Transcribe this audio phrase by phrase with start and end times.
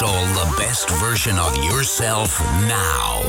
[0.00, 3.22] install the best version of yourself now.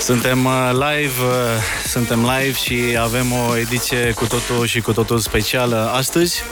[0.00, 5.18] Suntem uh, live, uh, suntem live și avem o ediție cu totul și cu totul
[5.18, 6.42] specială astăzi.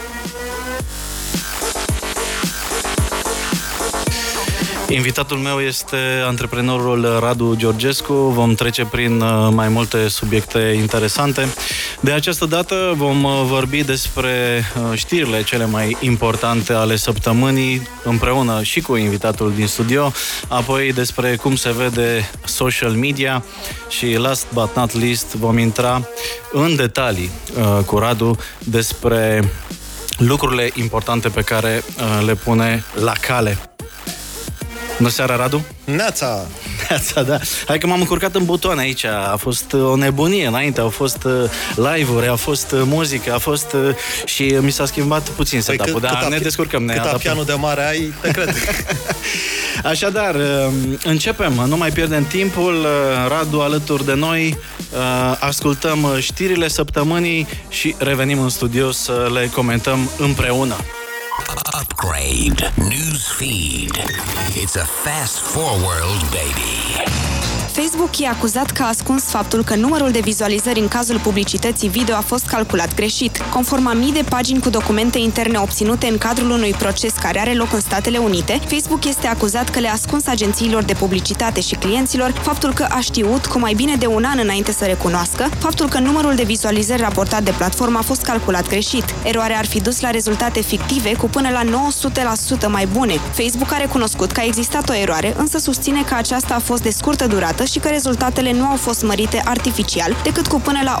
[4.89, 8.13] Invitatul meu este antreprenorul Radu Georgescu.
[8.13, 11.47] Vom trece prin uh, mai multe subiecte interesante.
[11.99, 18.63] De această dată vom uh, vorbi despre uh, știrile cele mai importante ale săptămânii împreună
[18.63, 20.11] și cu invitatul din studio,
[20.47, 23.43] apoi despre cum se vede social media
[23.89, 26.07] și last but not least vom intra
[26.51, 27.29] în detalii
[27.85, 29.51] cu Radu despre
[30.17, 31.83] lucrurile importante pe care
[32.25, 33.57] le pune la cale
[34.97, 35.65] Bună seara, Radu!
[35.83, 36.47] Neața!
[36.89, 37.39] Neața, da.
[37.67, 39.03] Hai că m-am încurcat în butoane aici.
[39.03, 43.37] A fost uh, o nebunie înainte, au fost uh, live-uri, a fost uh, muzică, a
[43.37, 43.75] fost...
[44.25, 47.87] Și mi s-a schimbat puțin păi setup-ul, dar ne descurcăm, ne Cât pianul de mare
[47.87, 48.55] ai, te cred.
[49.83, 50.35] Așadar,
[51.03, 52.87] începem, nu mai pierdem timpul.
[53.27, 54.57] Radu alături de noi,
[55.39, 60.75] ascultăm știrile săptămânii și revenim în studio să le comentăm împreună.
[61.39, 62.61] Upgrade.
[62.77, 63.91] News feed.
[64.55, 67.26] It's a fast forward, baby.
[67.81, 72.15] Facebook e acuzat că a ascuns faptul că numărul de vizualizări în cazul publicității video
[72.15, 73.37] a fost calculat greșit.
[73.37, 77.53] Conform a mii de pagini cu documente interne obținute în cadrul unui proces care are
[77.53, 82.31] loc în Statele Unite, Facebook este acuzat că le-a ascuns agențiilor de publicitate și clienților
[82.31, 85.99] faptul că a știut, cu mai bine de un an înainte să recunoască, faptul că
[85.99, 89.05] numărul de vizualizări raportat de platformă a fost calculat greșit.
[89.23, 91.91] Eroarea ar fi dus la rezultate fictive cu până la
[92.65, 93.13] 900% mai bune.
[93.13, 96.89] Facebook a recunoscut că a existat o eroare, însă susține că aceasta a fost de
[96.89, 100.97] scurtă durată și că rezultatele nu au fost mărite artificial, decât cu până la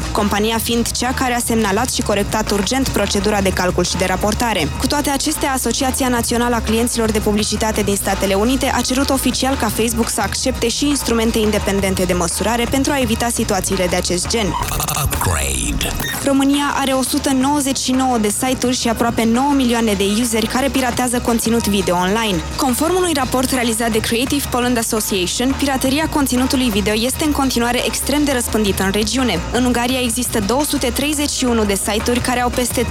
[0.00, 4.04] 80%, compania fiind cea care a semnalat și corectat urgent procedura de calcul și de
[4.04, 4.68] raportare.
[4.78, 9.56] Cu toate acestea, Asociația Națională a Clienților de Publicitate din Statele Unite a cerut oficial
[9.56, 14.28] ca Facebook să accepte și instrumente independente de măsurare pentru a evita situațiile de acest
[14.28, 14.46] gen.
[15.04, 15.96] Upgrade.
[16.24, 21.96] România are 199 de site-uri și aproape 9 milioane de useri care piratează conținut video
[21.96, 22.42] online.
[22.56, 28.24] Conform unui raport realizat de Creative Poland Association, Pirateria conținutului video este în continuare extrem
[28.24, 29.38] de răspândită în regiune.
[29.52, 32.88] În Ungaria există 231 de site-uri care au peste 3,3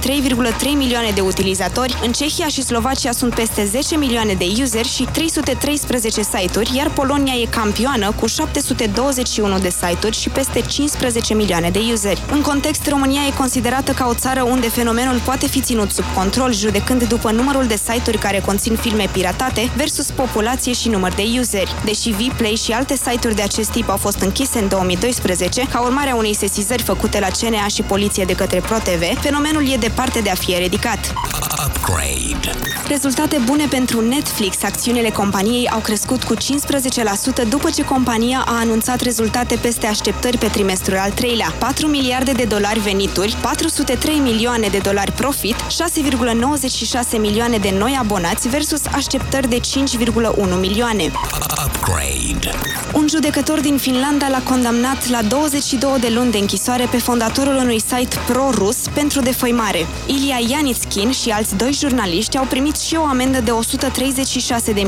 [0.76, 6.22] milioane de utilizatori, în Cehia și Slovacia sunt peste 10 milioane de useri și 313
[6.22, 12.22] site-uri, iar Polonia e campioană cu 721 de site-uri și peste 15 milioane de useri.
[12.32, 16.52] În context, România e considerată ca o țară unde fenomenul poate fi ținut sub control,
[16.52, 21.74] judecând după numărul de site-uri care conțin filme piratate versus populație și număr de useri.
[21.84, 26.10] Deși Vplay și alte site-uri de acest tip au fost închise în 2012, ca urmare
[26.10, 30.30] a unei sesizări făcute la CNA și poliție de către ProTV, fenomenul e departe de
[30.30, 31.12] a fi eredicat.
[31.66, 32.58] Upgrade.
[32.88, 34.62] Rezultate bune pentru Netflix.
[34.62, 36.38] Acțiunile companiei au crescut cu 15%
[37.48, 41.54] după ce compania a anunțat rezultate peste așteptări pe trimestrul al treilea.
[41.58, 48.48] 4 miliarde de dolari venituri, 403 milioane de dolari profit, 6,96 milioane de noi abonați
[48.48, 51.10] versus așteptări de 5,1 milioane.
[51.66, 52.49] Upgrade.
[52.94, 57.80] Un judecător din Finlanda l-a condamnat la 22 de luni de închisoare pe fondatorul unui
[57.80, 59.86] site pro-rus pentru defăimare.
[60.06, 63.50] Ilia Yanitskin și alți doi jurnaliști au primit și o amendă de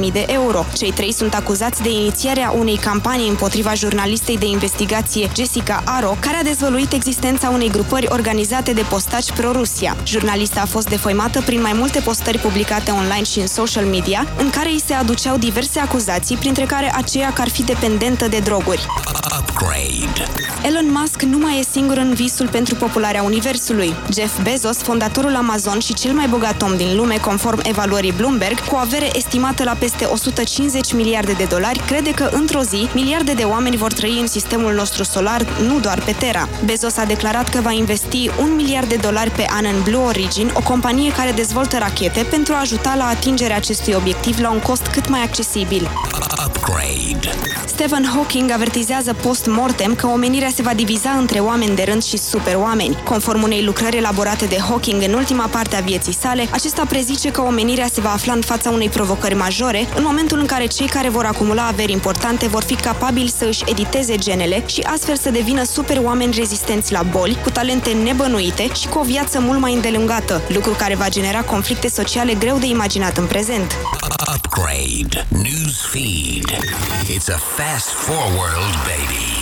[0.06, 0.64] 136.000 de euro.
[0.76, 6.36] Cei trei sunt acuzați de inițierea unei campanii împotriva jurnalistei de investigație Jessica Aro, care
[6.36, 9.96] a dezvăluit existența unei grupări organizate de postaci pro-Rusia.
[10.06, 14.50] Jurnalista a fost defăimată prin mai multe postări publicate online și în social media, în
[14.50, 18.86] care îi se aduceau diverse acuzații, printre care aceea că ar fi dependentă de droguri.
[19.38, 20.30] Upgrade.
[20.62, 23.94] Elon Musk nu mai e singur în visul pentru popularea Universului.
[24.12, 28.76] Jeff Bezos, fondatorul Amazon și cel mai bogat om din lume, conform evaluării Bloomberg, cu
[28.76, 33.76] avere estimată la peste 150 miliarde de dolari, crede că într-o zi miliarde de oameni
[33.76, 36.48] vor trăi în sistemul nostru solar, nu doar pe Terra.
[36.64, 40.50] Bezos a declarat că va investi un miliard de dolari pe an în Blue Origin,
[40.54, 44.86] o companie care dezvoltă rachete pentru a ajuta la atingerea acestui obiectiv la un cost
[44.86, 45.90] cât mai accesibil.
[46.46, 47.41] Upgrade.
[47.66, 52.96] Stephen Hawking avertizează post-mortem că omenirea se va diviza între oameni de rând și superoameni.
[53.04, 57.40] Conform unei lucrări elaborate de Hawking în ultima parte a vieții sale, acesta prezice că
[57.40, 61.08] omenirea se va afla în fața unei provocări majore în momentul în care cei care
[61.08, 65.64] vor acumula averi importante vor fi capabili să își editeze genele și astfel să devină
[65.64, 70.42] super oameni rezistenți la boli, cu talente nebănuite și cu o viață mult mai îndelungată,
[70.48, 73.76] lucru care va genera conflicte sociale greu de imaginat în prezent.
[74.34, 75.26] Upgrade.
[75.28, 76.46] News feed.
[77.14, 79.32] It's a fast forward, baby.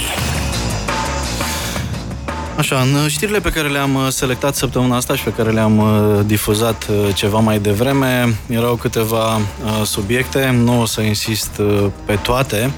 [2.56, 6.20] Așa, în știrile pe care le-am uh, selectat săptămâna asta și pe care le-am uh,
[6.26, 9.40] difuzat uh, ceva mai devreme, erau câteva
[9.84, 11.60] subiecte, nu o să insist
[12.04, 12.70] pe toate.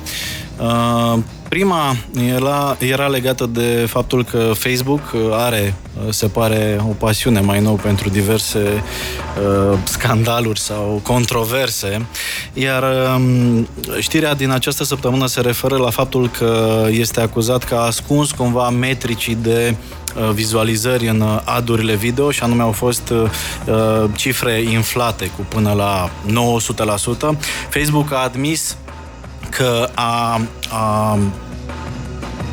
[1.52, 1.96] Prima
[2.34, 5.00] era, era legată de faptul că Facebook
[5.32, 5.74] are,
[6.08, 12.06] se pare, o pasiune mai nou pentru diverse uh, scandaluri sau controverse,
[12.52, 12.84] iar
[13.16, 13.68] um,
[13.98, 18.70] știrea din această săptămână se referă la faptul că este acuzat că a ascuns cumva
[18.70, 19.74] metricii de
[20.16, 26.10] uh, vizualizări în adurile video și anume au fost uh, cifre inflate cu până la
[27.34, 27.38] 900%.
[27.68, 28.76] Facebook a admis
[29.56, 30.40] că a,
[30.70, 31.18] a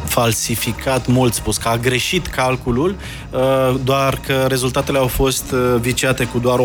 [0.05, 2.95] falsificat, mult spus, că a greșit calculul,
[3.29, 6.61] uh, doar că rezultatele au fost uh, viciate cu doar 80%.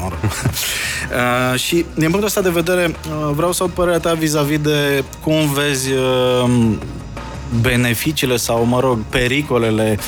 [0.00, 0.18] Mă rog.
[1.12, 2.96] Uh, și din punctul ăsta de vedere,
[3.32, 5.88] vreau să aud părerea ta vis-a-vis de cum vezi
[7.60, 9.98] beneficiile sau, mă rog, pericolele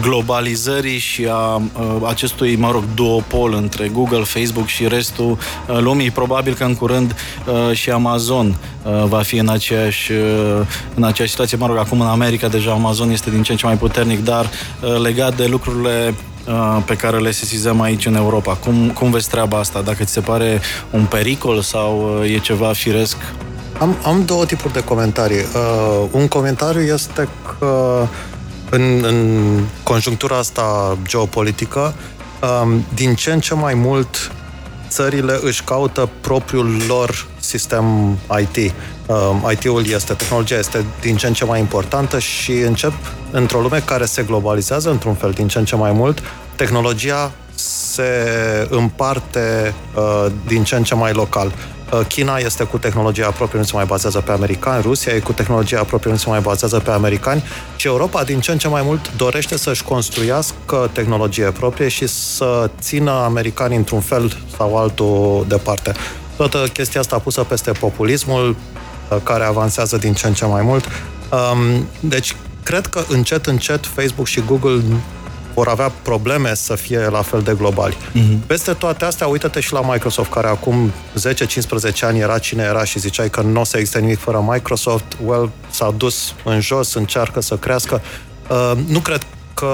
[0.00, 1.62] globalizării și a
[2.06, 6.10] acestui, mă rog, duopol între Google, Facebook și restul lumii.
[6.10, 7.14] Probabil că în curând
[7.72, 8.56] și Amazon
[9.04, 10.12] va fi în aceeași,
[10.94, 11.56] în aceeași situație.
[11.56, 14.50] Mă rog, acum în America deja Amazon este din ce în ce mai puternic, dar
[15.02, 16.14] legat de lucrurile
[16.84, 18.52] pe care le sesizăm aici în Europa.
[18.52, 19.80] Cum, cum vezi treaba asta?
[19.80, 20.60] Dacă ți se pare
[20.90, 23.16] un pericol sau e ceva firesc?
[23.78, 25.38] Am, am două tipuri de comentarii.
[25.38, 27.28] Uh, un comentariu este
[27.58, 28.06] că
[28.70, 31.94] în, în conjunctura asta geopolitică,
[32.62, 34.32] um, din ce în ce mai mult
[34.88, 38.72] țările își caută propriul lor sistem IT.
[39.06, 42.92] Um, IT-ul este, tehnologia este din ce în ce mai importantă și încep
[43.30, 46.22] într-o lume care se globalizează într-un fel din ce în ce mai mult,
[46.56, 51.52] tehnologia se împarte uh, din ce în ce mai local.
[51.92, 55.32] Uh, China este cu tehnologia proprie, nu se mai bazează pe americani, Rusia e cu
[55.32, 57.44] tehnologia proprie, nu se mai bazează pe americani
[57.76, 62.70] și Europa din ce în ce mai mult dorește să-și construiască tehnologie proprie și să
[62.80, 65.92] țină americanii într-un fel sau altul departe.
[66.36, 68.56] Toată chestia asta pusă peste populismul
[69.10, 70.84] uh, care avansează din ce în ce mai mult.
[71.30, 74.82] Um, deci, cred că încet, încet Facebook și Google
[75.58, 77.96] vor avea probleme să fie la fel de globali.
[77.96, 78.46] Uh-huh.
[78.46, 80.92] Peste toate astea, uită-te și la Microsoft, care acum
[81.98, 85.04] 10-15 ani era cine era și ziceai că nu o să existe nimic fără Microsoft.
[85.24, 88.02] Well, s-a dus în jos, încearcă să crească.
[88.48, 89.66] Uh, nu cred că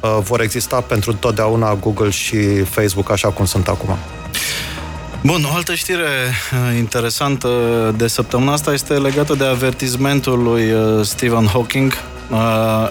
[0.00, 3.96] uh, vor exista pentru totdeauna Google și Facebook așa cum sunt acum.
[5.22, 6.08] Bun, o altă știre
[6.52, 7.48] uh, interesantă
[7.96, 12.17] de săptămâna asta este legată de avertizmentul lui uh, Stephen Hawking uh,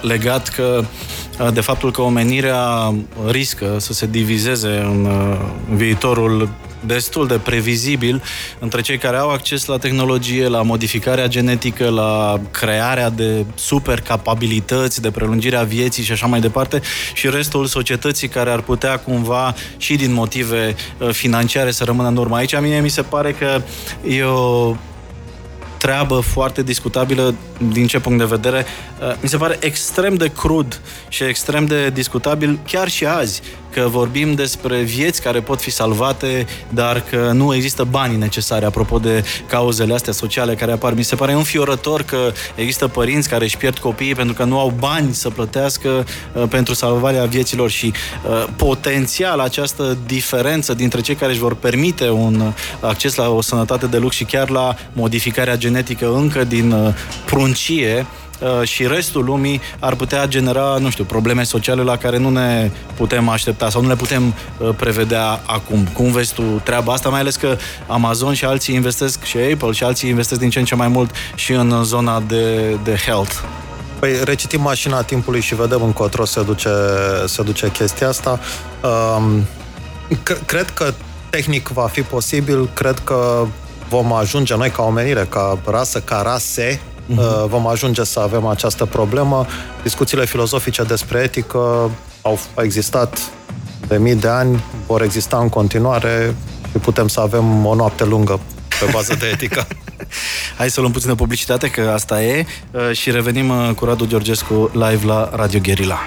[0.02, 0.84] legat că
[1.54, 2.94] de faptul că omenirea
[3.30, 5.08] riscă să se divizeze în
[5.76, 6.50] viitorul
[6.86, 8.24] destul de previzibil
[8.60, 15.02] între cei care au acces la tehnologie, la modificarea genetică, la crearea de super capabilități,
[15.02, 16.82] de prelungirea vieții și așa mai departe
[17.14, 20.76] și restul societății care ar putea cumva și din motive
[21.12, 22.36] financiare să rămână în urmă.
[22.36, 23.62] Aici mie mi se pare că
[24.08, 24.76] e o
[25.78, 27.36] treabă foarte discutabilă
[27.72, 28.66] din ce punct de vedere.
[29.02, 33.42] Uh, mi se pare extrem de crud și extrem de discutabil chiar și azi
[33.82, 38.98] că vorbim despre vieți care pot fi salvate, dar că nu există banii necesari apropo
[38.98, 40.94] de cauzele astea sociale care apar.
[40.94, 44.74] Mi se pare înfiorător că există părinți care își pierd copiii pentru că nu au
[44.80, 47.94] bani să plătească uh, pentru salvarea vieților și
[48.30, 53.86] uh, potențial această diferență dintre cei care își vor permite un acces la o sănătate
[53.86, 56.94] de lux și chiar la modificarea genetică încă din uh,
[57.26, 58.06] pruncie
[58.40, 62.72] Uh, și restul lumii ar putea genera, nu știu, probleme sociale la care nu ne
[62.96, 65.88] putem aștepta sau nu le putem uh, prevedea acum.
[65.94, 67.58] Cum vezi tu treaba asta, mai ales că
[67.88, 71.12] Amazon și alții investesc și Apple și alții investesc din ce în ce mai mult
[71.36, 73.34] și în zona de, de health.
[74.00, 76.70] Păi recitim mașina timpului și vedem încotro se duce,
[77.26, 78.40] se duce chestia asta.
[79.18, 79.48] Um,
[80.12, 80.94] c- cred că
[81.30, 83.48] tehnic va fi posibil, cred că
[83.90, 87.48] vom ajunge noi ca omenire, ca rasă, ca rase, uh-huh.
[87.48, 89.46] vom ajunge să avem această problemă.
[89.84, 91.92] Discuțiile filozofice despre etică
[92.22, 93.20] au existat
[93.88, 96.36] de mii de ani, vor exista în continuare
[96.72, 98.40] și putem să avem o noapte lungă
[98.80, 99.68] pe bază de etică.
[100.58, 104.70] Hai să luăm puțină publicitate, că asta e, uh, și revenim uh, cu Radu Georgescu
[104.74, 106.00] live la Radio Guerilla.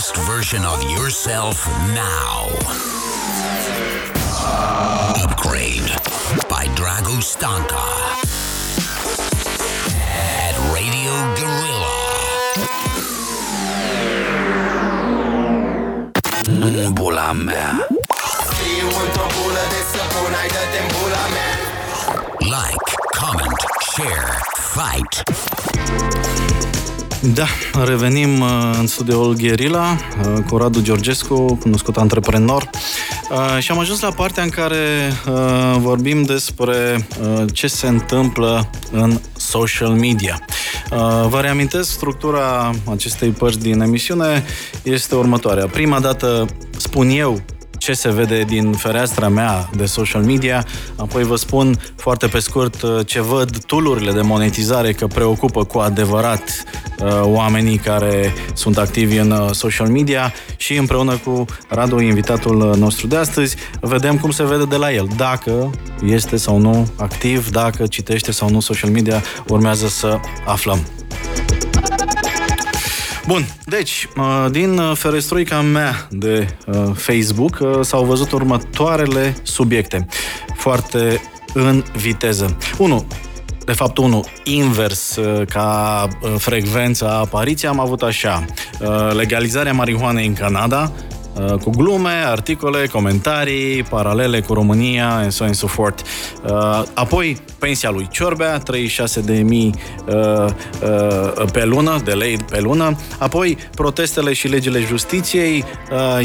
[0.00, 2.48] Best version of yourself now.
[5.22, 5.90] Upgrade
[6.48, 7.76] by Drago Stanka
[10.08, 12.00] at Radio Gorilla.
[16.94, 17.84] Bula mea.
[22.48, 25.24] Like, comment, share, fight.
[27.22, 27.46] Da,
[27.84, 28.48] revenim uh,
[28.78, 32.70] în studioul Gherila uh, cu Radu Georgescu, cunoscut antreprenor.
[33.30, 35.12] Uh, și am ajuns la partea în care
[35.78, 37.06] vorbim despre
[37.52, 40.40] ce se întâmplă în social media.
[41.28, 44.44] Vă reamintesc, structura acestei părți din emisiune
[44.82, 45.66] este următoarea.
[45.66, 46.46] Prima dată
[46.76, 47.42] spun eu
[47.80, 52.82] ce se vede din fereastra mea de social media, apoi vă spun foarte pe scurt
[52.82, 56.42] uh, ce văd tulurile de monetizare că preocupă cu adevărat
[56.98, 63.06] uh, oamenii care sunt activi în uh, social media și împreună cu Radu, invitatul nostru
[63.06, 65.08] de astăzi, vedem cum se vede de la el.
[65.16, 65.70] Dacă
[66.04, 70.86] este sau nu activ, dacă citește sau nu social media, urmează să aflăm.
[73.30, 80.06] Bun, deci, uh, din uh, ferestruica mea de uh, Facebook s-au văzut următoarele subiecte,
[80.56, 81.20] foarte
[81.54, 82.56] în viteză.
[82.78, 83.06] 1.
[83.64, 85.18] De fapt, unul invers
[85.48, 86.08] ca
[86.38, 88.44] frecvența apariție am avut așa.
[89.12, 91.09] Legalizarea marihuanei în Canada, Uh,
[91.62, 96.02] cu glume, articole, comentarii, paralele cu România, and so on and so forth.
[96.44, 99.74] Uh, apoi, pensia lui Ciorbea, 36 de mii
[100.06, 100.52] uh,
[101.52, 102.96] pe lună, de lei pe lună.
[103.18, 105.64] Apoi, protestele și legile justiției,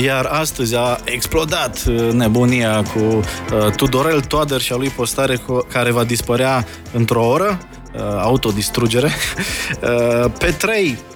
[0.04, 3.20] iar astăzi a explodat nebunia cu
[3.76, 7.60] Tudorel Toader și a lui postare care va dispărea într-o oră,
[8.22, 9.12] autodistrugere.
[10.40, 11.15] Pe 3 Uh,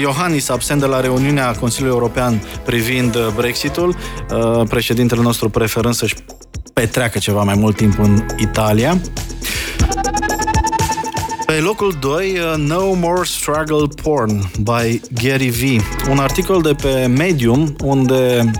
[0.00, 6.14] Iohannis absent de la reuniunea Consiliului European privind uh, Brexitul, uh, președintele nostru preferând să-și
[6.72, 9.00] petreacă ceva mai mult timp în Italia.
[11.46, 15.82] Pe locul 2, No More Struggle Porn by Gary V.
[16.10, 18.50] Un articol de pe Medium unde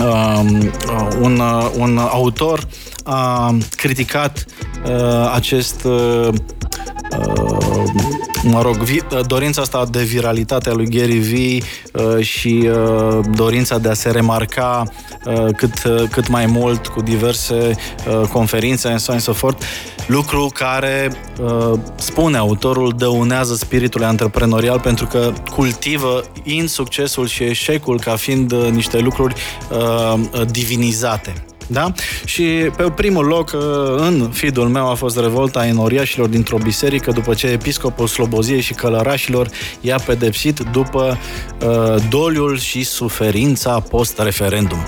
[0.00, 0.72] um,
[1.20, 1.42] un,
[1.78, 2.66] un autor
[3.04, 4.44] a criticat
[4.84, 6.28] uh, acest uh,
[8.42, 8.76] mă rog,
[9.26, 11.32] dorința asta de viralitate a lui Gary V
[11.92, 14.82] uh, și uh, dorința de a se remarca
[15.24, 15.72] uh, cât,
[16.10, 17.76] cât mai mult cu diverse
[18.32, 19.64] conferințe and so on so forth,
[20.06, 21.12] lucru care,
[21.94, 29.34] spune autorul, dăunează spiritul antreprenorial pentru că cultivă insuccesul și eșecul ca fiind niște lucruri
[30.50, 31.32] divinizate.
[31.70, 31.92] Da?
[32.24, 32.42] Și
[32.76, 33.62] pe primul loc uh,
[33.96, 39.48] în feed-ul meu a fost revolta enoriașilor dintr-o biserică după ce episcopul Sloboziei și călărașilor
[39.80, 41.18] i-a pedepsit după
[41.66, 44.78] uh, doliul și suferința post-referendum.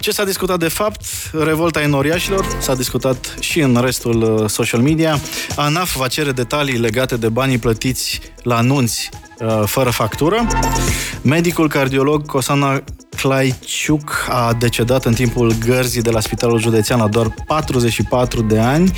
[0.00, 1.04] Ce s-a discutat de fapt?
[1.32, 5.18] Revolta enoriașilor, s-a discutat și în restul uh, social media.
[5.56, 9.08] ANAF va cere detalii legate de banii plătiți la anunți
[9.38, 10.46] uh, fără factură.
[11.22, 12.82] Medicul cardiolog Cosana
[13.16, 18.92] Claiciuc a decedat în timpul gărzii de la Spitalul Județean la doar 44 de ani.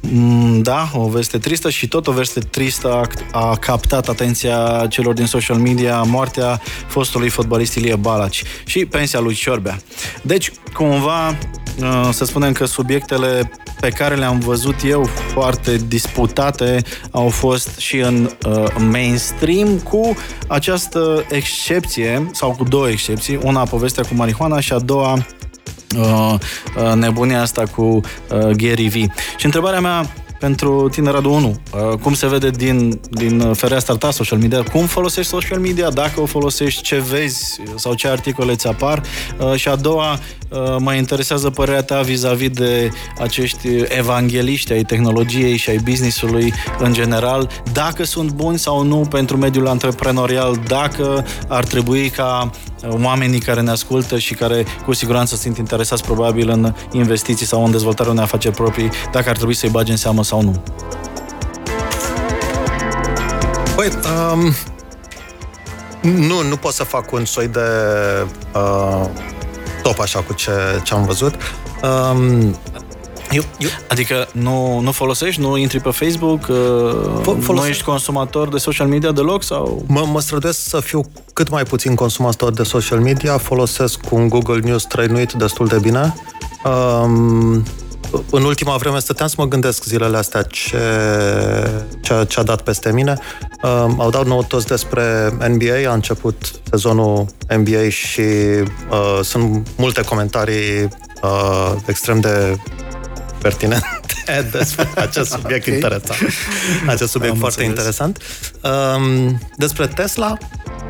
[0.00, 5.14] Mm, da, o veste tristă și tot o veste tristă a, a captat atenția celor
[5.14, 9.78] din social media moartea fostului fotbalist Ilie Balaci și pensia lui Ciorbea.
[10.22, 13.50] Deci, cumva, uh, să spunem că subiectele
[13.80, 20.16] pe care le-am văzut eu foarte disputate au fost și în uh, mainstream cu
[20.48, 25.35] această excepție, sau cu două excepții, una povestea cu marihuana și a doua uh, uh,
[26.94, 28.00] nebunia asta cu uh,
[28.38, 28.94] Gary V.
[29.36, 30.06] Și întrebarea mea
[30.38, 31.48] pentru tine, Radu 1.
[31.48, 34.62] Uh, cum se vede din, din fereastra ta social media?
[34.62, 35.90] Cum folosești social media?
[35.90, 39.02] Dacă o folosești, ce vezi sau ce articole ți apar?
[39.38, 45.56] Uh, și a doua, uh, mă interesează părerea ta vis-a-vis de acești evangeliști ai tehnologiei
[45.56, 51.64] și ai businessului în general, dacă sunt buni sau nu pentru mediul antreprenorial, dacă ar
[51.64, 52.50] trebui ca
[53.02, 57.70] oamenii care ne ascultă și care cu siguranță sunt interesați probabil în investiții sau în
[57.70, 60.62] dezvoltarea unei afaceri proprii, dacă ar trebui să-i bage în seamă sau nu?
[63.76, 63.88] Păi,
[64.32, 64.52] um,
[66.00, 67.60] nu, nu pot să fac un soi de
[68.54, 69.06] uh,
[69.82, 70.50] top așa cu ce,
[70.84, 71.34] ce am văzut.
[71.82, 72.56] Um,
[73.30, 73.68] eu, eu...
[73.88, 76.46] Adică nu, nu folosești, nu intri pe Facebook,
[77.26, 79.42] uh, nu ești consumator de social media deloc?
[79.42, 79.84] sau?
[79.86, 84.58] Mă, mă străduiesc să fiu cât mai puțin consumator de social media, folosesc un Google
[84.58, 86.14] News trăinuit destul de bine.
[86.64, 87.62] Um,
[88.30, 90.78] în ultima vreme stăteam să mă gândesc zilele astea ce,
[92.02, 93.18] ce, ce a dat peste mine.
[93.62, 100.88] Um, au dat noutăți despre NBA, a început sezonul NBA și uh, sunt multe comentarii
[101.22, 102.56] uh, extrem de
[103.42, 103.86] pertinente
[104.58, 105.74] despre acest subiect okay.
[105.74, 106.20] interesant.
[106.86, 107.98] Acest subiect Am foarte înțeles.
[107.98, 108.22] interesant.
[108.62, 110.36] Um, despre Tesla,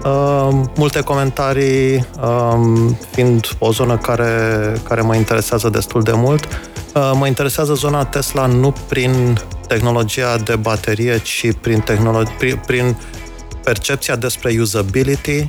[0.04, 6.48] um, multe comentarii, um, fiind o zonă care, care mă interesează destul de mult.
[6.96, 12.96] Uh, mă interesează zona Tesla nu prin tehnologia de baterie, ci prin, tehnolo- prin, prin
[13.64, 15.46] percepția despre usability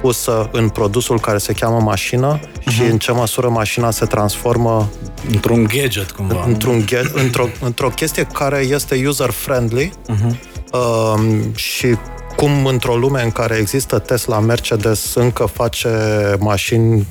[0.00, 2.72] pusă în produsul care se cheamă mașină uh-huh.
[2.72, 4.90] și în ce măsură mașina se transformă
[5.30, 6.44] într-un gadget cumva.
[6.46, 10.36] Într-un ge- într-o, într-o chestie care este user-friendly uh-huh.
[10.72, 11.96] uh, și
[12.36, 15.90] cum într-o lume în care există Tesla, Mercedes încă face
[16.38, 17.06] mașini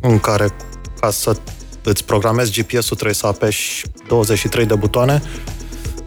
[0.00, 0.48] în care
[1.00, 1.36] ca să
[1.84, 5.22] îți programezi GPS-ul trebuie să apeși 23 de butoane.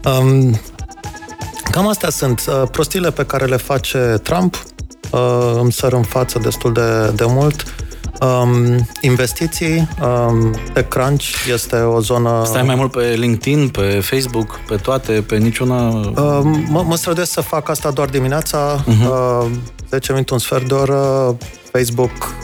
[0.04, 0.60] Um,
[1.70, 4.64] cam astea sunt uh, prostiile pe care le face Trump.
[5.10, 7.64] Uh, îmi sar în față destul de, de mult.
[8.20, 12.42] Um, investiții, um, TechCrunch este o zonă...
[12.44, 15.88] Stai mai mult pe LinkedIn, pe Facebook, pe toate, pe niciuna...
[15.88, 19.42] Uh, mă, mă străduiesc să fac asta doar dimineața, uh-huh.
[19.42, 19.50] uh,
[19.90, 21.36] 10 minute, un sfert de oră,
[21.72, 22.34] Facebook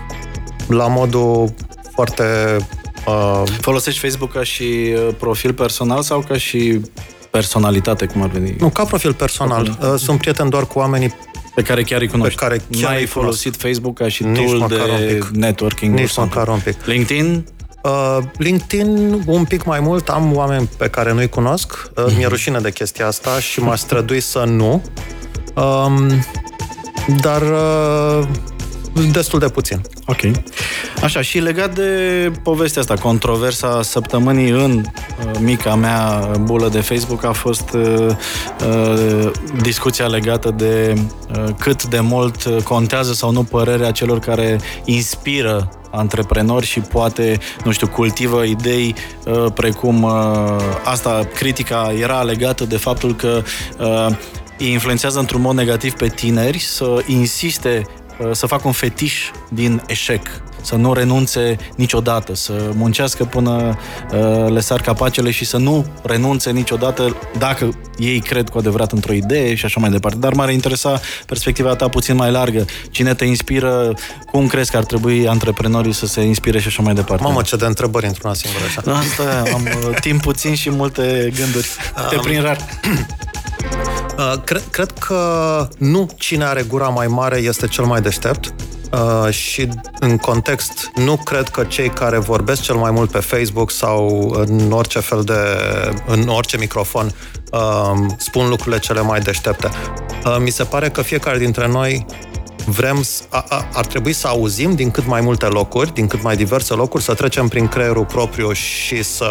[0.68, 1.54] la modul
[1.94, 2.56] foarte...
[3.06, 3.42] Uh...
[3.60, 6.80] Folosești Facebook ca și uh, profil personal sau ca și
[7.30, 8.56] personalitate, cum ar veni?
[8.58, 9.78] Nu, ca profil personal.
[9.80, 11.14] Uh, sunt prieten doar cu oamenii
[11.54, 12.38] pe care chiar îi cunoști.
[12.38, 15.98] Pe care chiar N-ai folosit Facebook ca și Nici tool de networking?
[15.98, 16.84] Nici măcar un pic.
[16.84, 17.44] LinkedIn?
[17.82, 22.16] Uh, LinkedIn un pic mai mult, am oameni pe care nu-i cunosc, uh, mm-hmm.
[22.16, 24.82] mi-e rușine de chestia asta și m-aș strădui să nu.
[25.54, 26.24] Um,
[27.20, 28.26] dar uh,
[29.12, 29.80] destul de puțin.
[30.06, 30.20] Ok.
[31.02, 37.24] Așa, și legat de povestea asta, controversa săptămânii în uh, mica mea bulă de Facebook
[37.24, 38.06] a fost uh,
[38.68, 39.30] uh,
[39.62, 40.94] discuția legată de
[41.36, 47.72] uh, cât de mult contează sau nu părerea celor care inspiră antreprenori și poate, nu
[47.72, 48.94] știu, cultivă idei
[49.24, 50.12] uh, precum uh,
[50.84, 53.42] asta, critica era legată de faptul că
[53.78, 54.16] uh,
[54.58, 58.01] îi influențează într-un mod negativ pe tineri să insiste Uh,
[58.32, 60.28] să facă un fetiș din eșec,
[60.62, 63.78] să nu renunțe niciodată, să muncească până
[64.12, 69.12] uh, le sar capacele și să nu renunțe niciodată dacă ei cred cu adevărat într-o
[69.12, 70.18] idee și așa mai departe.
[70.18, 72.64] Dar m-ar interesa perspectiva ta puțin mai largă.
[72.90, 73.94] Cine te inspiră?
[74.30, 77.22] Cum crezi că ar trebui antreprenorii să se inspire și așa mai departe?
[77.22, 78.98] Mamă, ce de întrebări într-una singură așa.
[78.98, 81.66] Asta am uh, timp puțin și multe gânduri.
[82.10, 82.56] Te prind rar.
[84.18, 88.54] Uh, cred, cred că nu cine are gura mai mare este cel mai deștept.
[88.92, 89.68] Uh, și
[90.00, 94.72] în context, nu cred că cei care vorbesc cel mai mult pe Facebook sau în
[94.72, 95.34] orice fel de,
[96.06, 97.14] în orice microfon,
[97.52, 99.70] uh, spun lucrurile cele mai deștepte.
[100.24, 102.06] Uh, mi se pare că fiecare dintre noi
[102.66, 106.36] vrem, a, a, ar trebui să auzim din cât mai multe locuri, din cât mai
[106.36, 109.30] diverse locuri, să trecem prin creierul propriu și să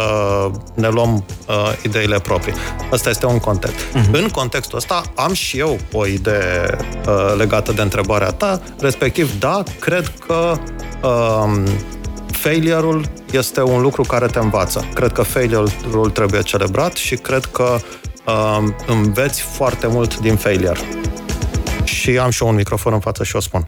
[0.74, 2.54] ne luăm uh, ideile proprii.
[2.90, 3.76] Asta este un context.
[3.76, 4.10] Uh-huh.
[4.12, 9.62] În contextul ăsta am și eu o idee uh, legată de întrebarea ta, respectiv, da,
[9.78, 10.58] cred că
[11.02, 11.62] uh,
[12.26, 14.84] failure-ul este un lucru care te învață.
[14.94, 17.78] Cred că failure-ul trebuie celebrat și cred că
[18.26, 20.78] uh, înveți foarte mult din failure
[22.02, 23.66] și am și eu un microfon în față și o spun.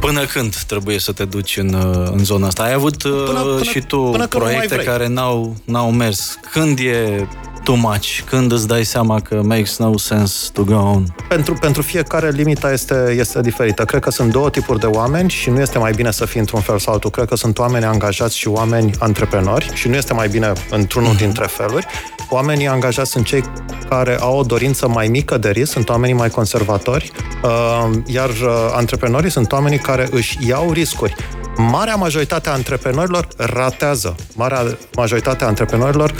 [0.00, 1.74] Până când trebuie să te duci în,
[2.12, 2.62] în zona asta?
[2.62, 6.38] Ai avut până, uh, până, și tu până proiecte care n-au, n-au mers.
[6.50, 7.28] Când e
[7.64, 8.20] too much?
[8.24, 11.04] Când îți dai seama că makes no sense to go on?
[11.28, 13.84] Pentru, pentru fiecare limita este, este diferită.
[13.84, 16.60] Cred că sunt două tipuri de oameni și nu este mai bine să fii într-un
[16.60, 17.10] fel sau altul.
[17.10, 21.18] Cred că sunt oameni angajați și oameni antreprenori și nu este mai bine într-unul mm-hmm.
[21.18, 21.86] dintre feluri.
[22.30, 23.44] Oamenii angajați sunt cei
[23.88, 28.72] care au o dorință mai mică de risc, sunt oamenii mai conservatori, uh, iar uh,
[28.72, 31.14] antreprenorii sunt oamenii care își iau riscuri.
[31.56, 34.14] Marea majoritate a antreprenorilor ratează.
[34.34, 36.14] Marea majoritate a antreprenorilor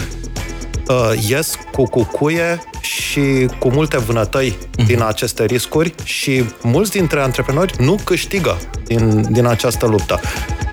[0.88, 4.86] uh, ies cu cucuie și cu multe vânătăi uh-huh.
[4.86, 10.20] din aceste riscuri și mulți dintre antreprenori nu câștigă din, din această luptă.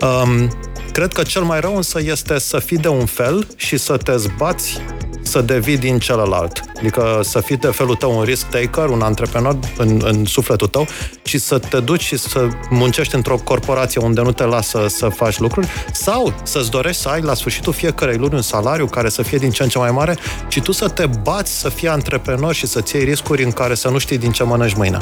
[0.02, 0.50] Um,
[0.92, 4.16] cred că cel mai rău însă este să fii de un fel și să te
[4.16, 4.82] zbați
[5.32, 6.64] să devii din celălalt.
[6.78, 10.88] Adică să fii de felul tău un risk taker, un antreprenor în, în sufletul tău
[11.24, 15.40] și să te duci și să muncești într-o corporație unde nu te lasă să faci
[15.40, 19.38] lucruri sau să-ți dorești să ai la sfârșitul fiecarei luni un salariu care să fie
[19.38, 20.18] din ce în ce mai mare
[20.48, 23.90] și tu să te bați să fii antreprenor și să-ți iei riscuri în care să
[23.90, 24.98] nu știi din ce mănânci mâine.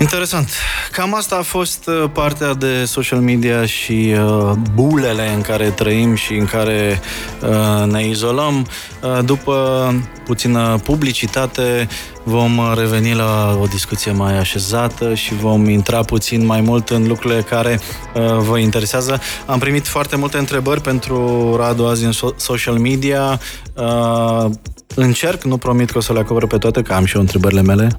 [0.00, 0.50] Interesant.
[0.92, 6.14] Cam asta a fost uh, partea de social media și uh, bulele în care trăim
[6.14, 7.00] și în care
[7.42, 8.66] uh, ne izolăm.
[9.02, 11.88] Uh, după puțină publicitate
[12.22, 17.40] vom reveni la o discuție mai așezată și vom intra puțin mai mult în lucrurile
[17.40, 17.80] care
[18.14, 19.20] uh, vă interesează.
[19.46, 23.40] Am primit foarte multe întrebări pentru Radu azi în so- social media.
[23.74, 24.50] Uh,
[24.96, 27.62] Încerc, nu promit că o să le acoper pe toate, că am și eu întrebările
[27.62, 27.88] mele.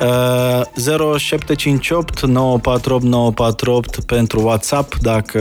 [0.00, 5.40] Uh, 0758 948 948 pentru WhatsApp, dacă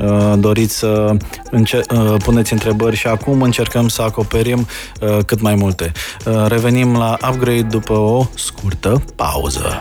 [0.00, 1.16] uh, doriți să
[1.50, 4.66] înce- uh, puneți întrebări și acum încercăm să acoperim
[5.00, 5.92] uh, cât mai multe.
[6.26, 9.80] Uh, revenim la Upgrade după o scurtă pauză.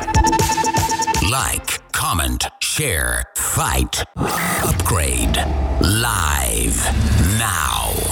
[1.20, 4.04] Like, comment, share, fight.
[4.70, 5.48] Upgrade.
[5.80, 6.80] Live.
[7.40, 8.05] Now.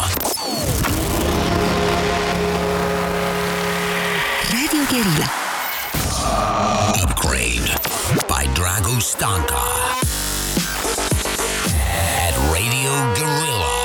[5.04, 5.26] Radio
[7.04, 7.68] Upgrade
[8.30, 9.66] by Drago Stanka.
[11.76, 13.76] At Radio Guerrilla.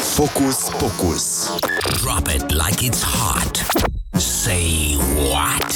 [0.00, 1.58] Focus Pocus.
[2.00, 3.56] Drop it like it's hot.
[4.14, 5.72] Say what?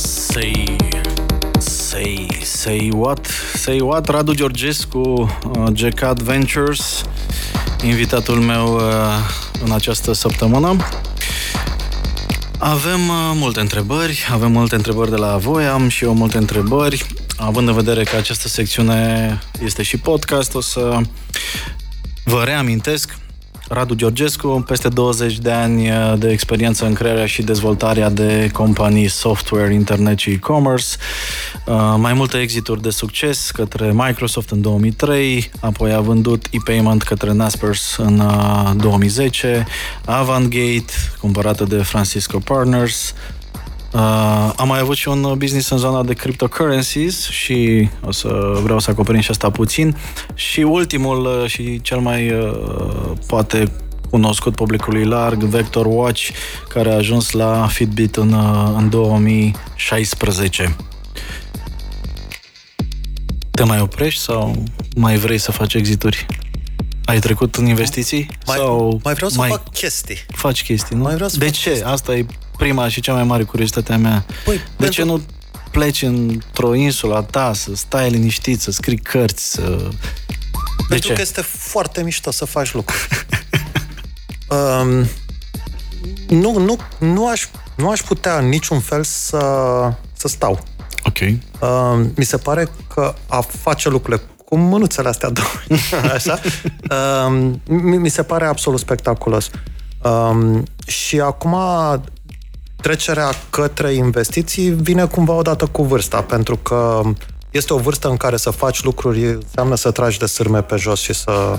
[0.00, 0.78] Say...
[1.90, 2.26] Say...
[2.42, 3.26] Say what?
[3.54, 4.08] Say what?
[4.08, 7.04] Radu Georgescu, uh, GK Adventures,
[7.84, 8.82] invitatul meu uh,
[9.64, 10.76] în această săptămână.
[12.58, 17.06] Avem uh, multe întrebări, avem multe întrebări de la voi, am și eu multe întrebări.
[17.36, 21.00] Având în vedere că această secțiune este și podcast, o să
[22.24, 23.18] vă reamintesc
[23.72, 29.08] Radu Georgescu, peste 20 de ani uh, de experiență în crearea și dezvoltarea de companii
[29.08, 30.86] software, internet și e-commerce,
[31.66, 37.32] uh, mai multe exituri de succes către Microsoft în 2003, apoi a vândut e-payment către
[37.32, 39.66] Naspers în uh, 2010,
[40.04, 43.14] Avantgate, cumpărată de Francisco Partners,
[43.92, 48.78] Uh, am mai avut și un business în zona de cryptocurrencies și o să vreau
[48.78, 49.96] să acoperim și asta puțin.
[50.34, 52.52] Și ultimul uh, și cel mai uh,
[53.26, 53.72] poate
[54.10, 56.28] cunoscut publicului larg, Vector Watch,
[56.68, 60.76] care a ajuns la Fitbit în, uh, în 2016.
[63.50, 64.62] Te mai oprești sau
[64.96, 66.26] mai vrei să faci exituri?
[67.04, 68.28] Ai trecut în investiții?
[68.46, 70.18] Mai, sau mai vreau să mai fac chestii.
[70.28, 71.02] Faci chestii, nu?
[71.02, 71.68] Mai vreau să de fac ce?
[71.68, 71.86] chestii.
[71.86, 72.26] Asta e
[72.60, 74.24] prima și cea mai mare curiozitatea mea.
[74.44, 75.22] Păi, de pentru- ce nu
[75.70, 79.60] pleci într-o insulă a ta, să stai liniștit, să scrii cărți, să...
[79.60, 81.14] De Pentru ce?
[81.14, 83.08] că este foarte mișto să faci lucruri.
[84.80, 85.06] um,
[86.28, 87.46] nu, nu, nu, aș,
[87.76, 89.38] nu aș putea în niciun fel să,
[90.12, 90.64] să stau.
[91.04, 91.18] Ok.
[91.60, 95.80] Um, mi se pare că a face lucrurile cu mânuțele astea două,
[96.14, 96.40] așa,
[97.26, 99.50] um, mi, mi se pare absolut spectaculos.
[100.02, 101.56] Um, și acum
[102.80, 107.02] trecerea către investiții vine cumva odată cu vârsta, pentru că
[107.50, 111.00] este o vârstă în care să faci lucruri înseamnă să tragi de sârme pe jos
[111.00, 111.58] și să...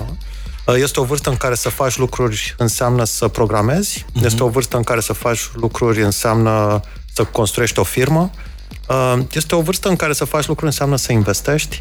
[0.76, 4.24] Este o vârstă în care să faci lucruri înseamnă să programezi, uh-huh.
[4.24, 6.80] este o vârstă în care să faci lucruri înseamnă
[7.12, 8.30] să construiești o firmă,
[8.88, 11.80] Uh, este o vârstă în care să faci lucruri înseamnă să investești.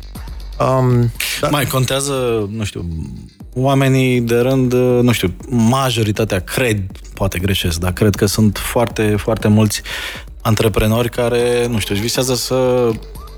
[0.60, 1.50] Um, Da.
[1.50, 2.86] Mai contează, nu știu,
[3.54, 6.82] oamenii de rând, nu știu, majoritatea cred,
[7.14, 9.82] poate greșesc, dar cred că sunt foarte, foarte mulți
[10.42, 12.90] antreprenori care, nu știu, își visează să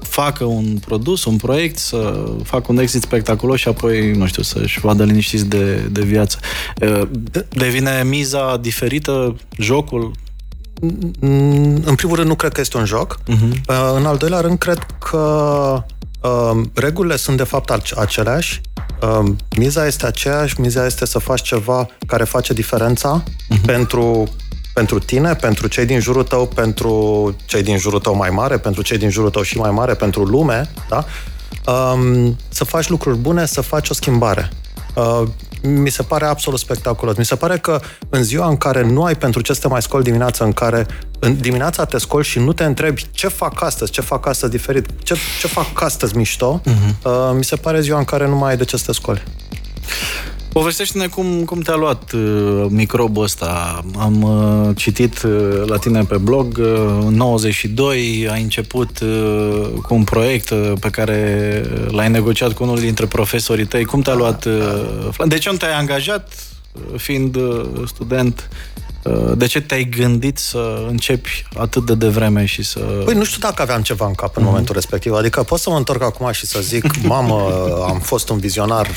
[0.02, 4.80] facă un produs, un proiect, să facă un exit spectaculos și apoi, nu știu, să-și
[4.80, 6.38] vadă liniștiți de, de viață.
[6.82, 7.02] Uh,
[7.50, 10.12] Devine miza diferită, jocul?
[11.20, 13.20] Mm, în primul rând, nu cred că este un joc.
[13.20, 13.62] Uh-huh.
[13.96, 15.84] În al doilea rând, cred că
[16.24, 18.62] uh, regulile sunt de fapt ace- aceleași.
[19.02, 23.66] Uh, miza este aceeași, miza este să faci ceva care face diferența uh-huh.
[23.66, 24.28] pentru
[24.74, 28.82] pentru tine, pentru cei din jurul tău, pentru cei din jurul tău mai mare, pentru
[28.82, 31.06] cei din jurul tău și mai mare, pentru lume, da?
[31.72, 34.50] Um, să faci lucruri bune, să faci o schimbare.
[34.94, 35.28] Uh,
[35.64, 37.16] mi se pare absolut spectaculos.
[37.16, 39.82] Mi se pare că în ziua în care nu ai pentru ce să te mai
[39.82, 40.86] scoli dimineața, în care
[41.20, 44.88] în dimineața te scoli și nu te întrebi ce fac astăzi, ce fac astăzi diferit,
[45.04, 47.04] ce, ce fac astăzi mișto, uh-huh.
[47.04, 49.24] uh, mi se pare ziua în care nu mai ai de ce să te scoli.
[50.54, 53.84] Povestește-ne cum, cum te-a luat uh, microbul ăsta.
[53.98, 56.66] Am uh, citit uh, la tine pe blog, uh,
[57.06, 62.80] în 92 ai început uh, cu un proiect uh, pe care l-ai negociat cu unul
[62.80, 63.86] dintre profesorii tăi.
[63.86, 64.46] Cum te-a luat?
[64.46, 66.34] Uh, de ce nu te-ai angajat
[66.72, 68.50] uh, fiind uh, student?
[69.04, 72.80] Uh, de ce te-ai gândit să începi atât de devreme și să...
[72.80, 74.46] Păi nu știu dacă aveam ceva în cap în mm-hmm.
[74.46, 75.14] momentul respectiv.
[75.14, 77.34] Adică pot să mă întorc acum și să zic, mamă,
[77.88, 78.90] am fost un vizionar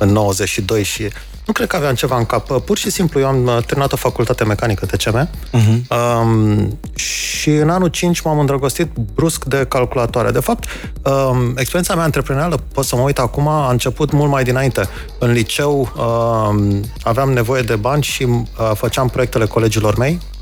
[0.00, 1.08] în 92 și
[1.46, 2.60] nu cred că aveam ceva în cap.
[2.60, 5.96] Pur și simplu, eu am uh, terminat o facultate mecanică TCM uh-huh.
[6.22, 10.30] um, și în anul 5 m-am îndrăgostit brusc de calculatoare.
[10.30, 10.64] De fapt,
[11.02, 14.88] um, experiența mea antreprenorială, pot să mă uit acum, a început mult mai dinainte.
[15.18, 20.39] În liceu um, aveam nevoie de bani și uh, făceam proiectele colegilor mei Uh,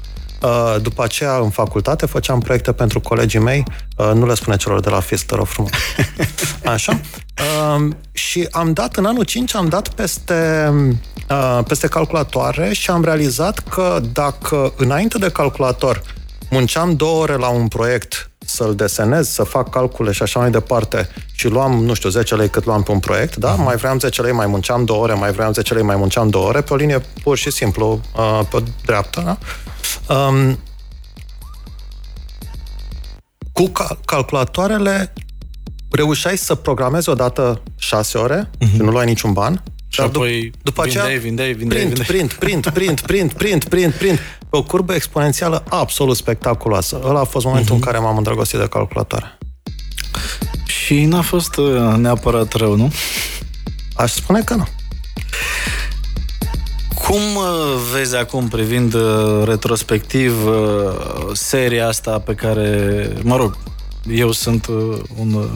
[0.83, 3.65] după aceea, în facultate, făceam proiecte pentru colegii mei.
[3.97, 5.71] Uh, nu le spune celor de la FIS, te rog frumos.
[6.75, 7.01] Așa.
[7.39, 10.73] Uh, și am dat, în anul 5, am dat peste,
[11.67, 16.03] peste calculatoare și am realizat că dacă înainte de calculator
[16.51, 21.09] munceam două ore la un proiect să-l desenez, să fac calcule și așa mai departe
[21.33, 23.55] și luam, nu știu, 10 lei cât luam pe un proiect, da?
[23.55, 23.65] Uh-huh.
[23.65, 26.47] Mai vreau 10 lei, mai munceam două ore, mai vreau 10 lei, mai munceam două
[26.47, 29.39] ore, pe o linie pur și simplu, uh, pe dreapta, da?
[30.09, 30.59] Um,
[33.53, 35.13] cu cal- calculatoarele
[35.91, 38.71] reușeai să programezi odată șase ore uh-huh.
[38.71, 39.63] și nu luai niciun ban.
[39.89, 42.07] Și dar apoi după vindeai, aceea, vindeai, vindeai, print, vindeai.
[42.07, 44.19] print, print, print, print, print, print, print.
[44.51, 47.01] Pe o curbă exponențială absolut spectaculoasă.
[47.05, 47.79] Ăla a fost momentul uh-huh.
[47.79, 47.91] în mhm.
[47.91, 49.39] care m-am îndrăgostit de calculatoare.
[50.67, 52.93] Și n-a fost uh, neapărat rău, nu?
[53.95, 54.67] Aș spune că nu.
[57.09, 57.45] Cum uh,
[57.93, 60.33] vezi acum, privind uh, retrospectiv,
[61.33, 63.57] seria asta pe care, mă rog,
[64.11, 64.67] eu sunt
[65.17, 65.49] un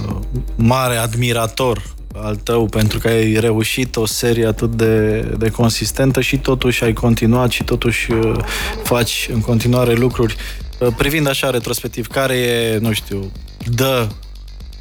[0.57, 6.39] mare admirator al tău pentru că ai reușit o serie atât de, de consistentă și
[6.39, 8.37] totuși ai continuat și totuși uh,
[8.83, 10.37] faci în continuare lucruri.
[10.79, 13.33] Uh, privind așa retrospectiv, care e, nu știu,
[13.77, 14.07] The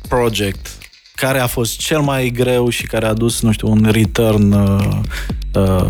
[0.07, 0.67] Project,
[1.15, 4.99] care a fost cel mai greu și care a adus, nu știu, un return uh,
[5.53, 5.87] uh,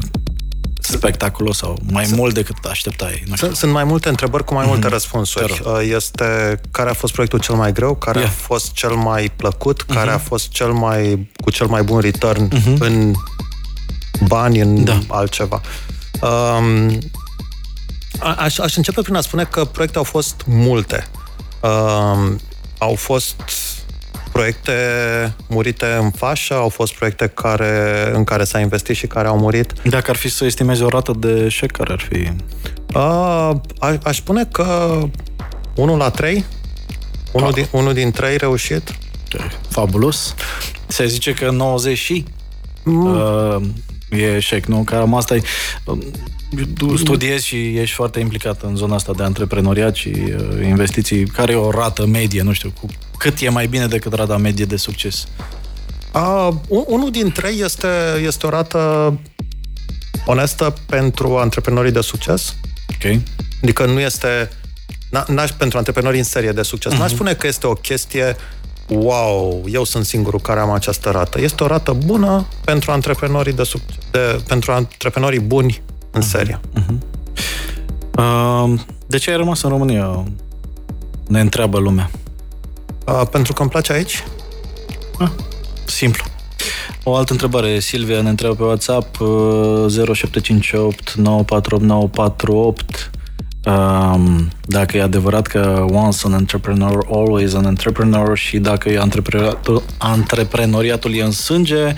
[0.91, 3.23] spectaculos sau mai sunt, mult decât așteptai?
[3.27, 3.53] Nu știu.
[3.53, 4.91] Sunt mai multe întrebări cu mai multe mm-hmm.
[4.91, 5.61] răspunsuri.
[5.65, 8.31] Uh, este care a fost proiectul cel mai greu, care yeah.
[8.31, 9.93] a fost cel mai plăcut, mm-hmm.
[9.93, 12.77] care a fost cel mai cu cel mai bun return mm-hmm.
[12.79, 13.13] în
[14.27, 14.99] bani, în da.
[15.07, 15.61] altceva.
[16.21, 16.97] Um,
[18.19, 21.07] aș, aș începe prin a spune că proiecte au fost multe.
[21.59, 22.39] Um,
[22.77, 23.35] au fost
[24.31, 24.73] proiecte
[25.47, 29.73] murite în fașă, au fost proiecte care, în care s-a investit și care au murit.
[29.83, 32.31] Dacă ar fi să estimezi o rată de eșec, care ar fi?
[32.93, 33.01] A,
[33.79, 34.99] a, aș spune că
[35.75, 36.45] 1 la 3,
[37.31, 38.95] unul, din, unul din 3 reușit.
[39.69, 40.35] Fabulos.
[40.87, 42.23] Se zice că 90 și
[42.83, 43.05] mm.
[43.05, 43.61] uh,
[44.09, 44.83] e eșec, nu?
[44.83, 45.41] Cam asta e...
[46.77, 51.25] Tu studiezi și ești foarte implicat în zona asta de antreprenoriat și uh, investiții.
[51.25, 52.87] Care e o rată medie, nu știu, cu
[53.21, 55.27] cât e mai bine decât rata medie de succes?
[56.13, 57.87] Uh, unul din trei este,
[58.25, 59.13] este o rată
[60.25, 62.55] onestă pentru antreprenorii de succes.
[62.89, 63.19] Ok.
[63.61, 64.49] Adică nu este...
[65.27, 66.93] N-aș pentru antreprenorii în serie de succes.
[66.93, 66.97] Uh-huh.
[66.97, 67.15] N-aș mhm.
[67.15, 68.35] spune că este o chestie
[68.87, 71.41] wow, eu sunt singurul care am această rată.
[71.41, 75.81] Este o rată bună pentru antreprenorii de, succes, de pentru antreprenorii buni
[76.11, 76.25] în uh-huh.
[76.25, 76.59] serie.
[76.79, 76.97] Uh-huh.
[78.17, 80.23] Uh, de ce ai rămas în România?
[81.27, 82.09] Ne întreabă lumea.
[83.07, 84.23] Uh, pentru că îmi place aici.
[85.19, 85.29] Ah,
[85.85, 86.23] simplu.
[87.03, 87.79] O altă întrebare.
[87.79, 93.11] Silvia ne întreabă pe WhatsApp uh, 0758 948 948
[93.65, 99.83] um, dacă e adevărat că once an entrepreneur, always an entrepreneur și dacă e antreprenoriatul,
[99.97, 101.93] antreprenoriatul e în sânge,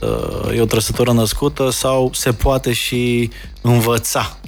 [0.00, 4.45] uh, e o trăsătură născută sau se poate și învăța Uh,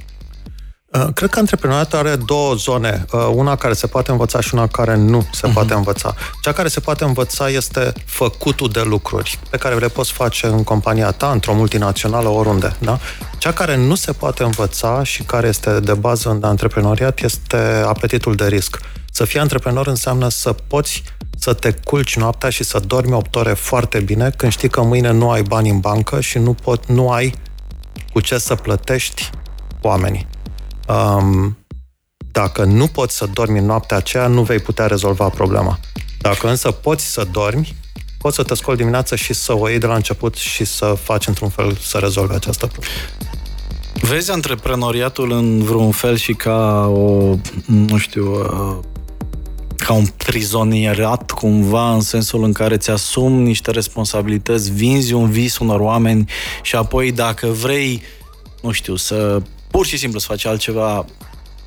[0.91, 4.97] cred că antreprenoriatul are două zone, uh, una care se poate învăța și una care
[4.97, 5.53] nu se uh-huh.
[5.53, 6.15] poate învăța.
[6.43, 10.65] Cea care se poate învăța este făcutul de lucruri pe care le poți face în
[10.65, 12.77] compania ta, într-o multinațională, oriunde.
[12.79, 12.99] Da?
[13.39, 18.35] Cea care nu se poate învăța și care este de bază în antreprenoriat este apetitul
[18.35, 18.79] de risc.
[19.13, 21.03] Să fii antreprenor înseamnă să poți
[21.39, 25.11] să te culci noaptea și să dormi 8 ore foarte bine când știi că mâine
[25.11, 27.35] nu ai bani în bancă și nu, pot, nu ai
[28.13, 29.31] cu ce să plătești
[29.81, 30.27] oamenii.
[30.89, 31.57] Um,
[32.33, 35.79] dacă nu poți să dormi în noaptea aceea, nu vei putea rezolva problema.
[36.21, 37.77] Dacă însă poți să dormi,
[38.19, 41.27] poți să te scoli dimineața și să o iei de la început și să faci
[41.27, 42.93] într-un fel să rezolvi această problemă.
[44.01, 47.35] Vezi antreprenoriatul în vreun fel și ca o,
[47.67, 48.43] nu știu,
[49.77, 55.59] ca un prizonierat cumva, în sensul în care ți asumi niște responsabilități, vinzi un vis
[55.59, 56.31] unor oameni
[56.63, 58.03] și apoi dacă vrei,
[58.63, 61.05] nu știu, să pur și simplu să faci altceva,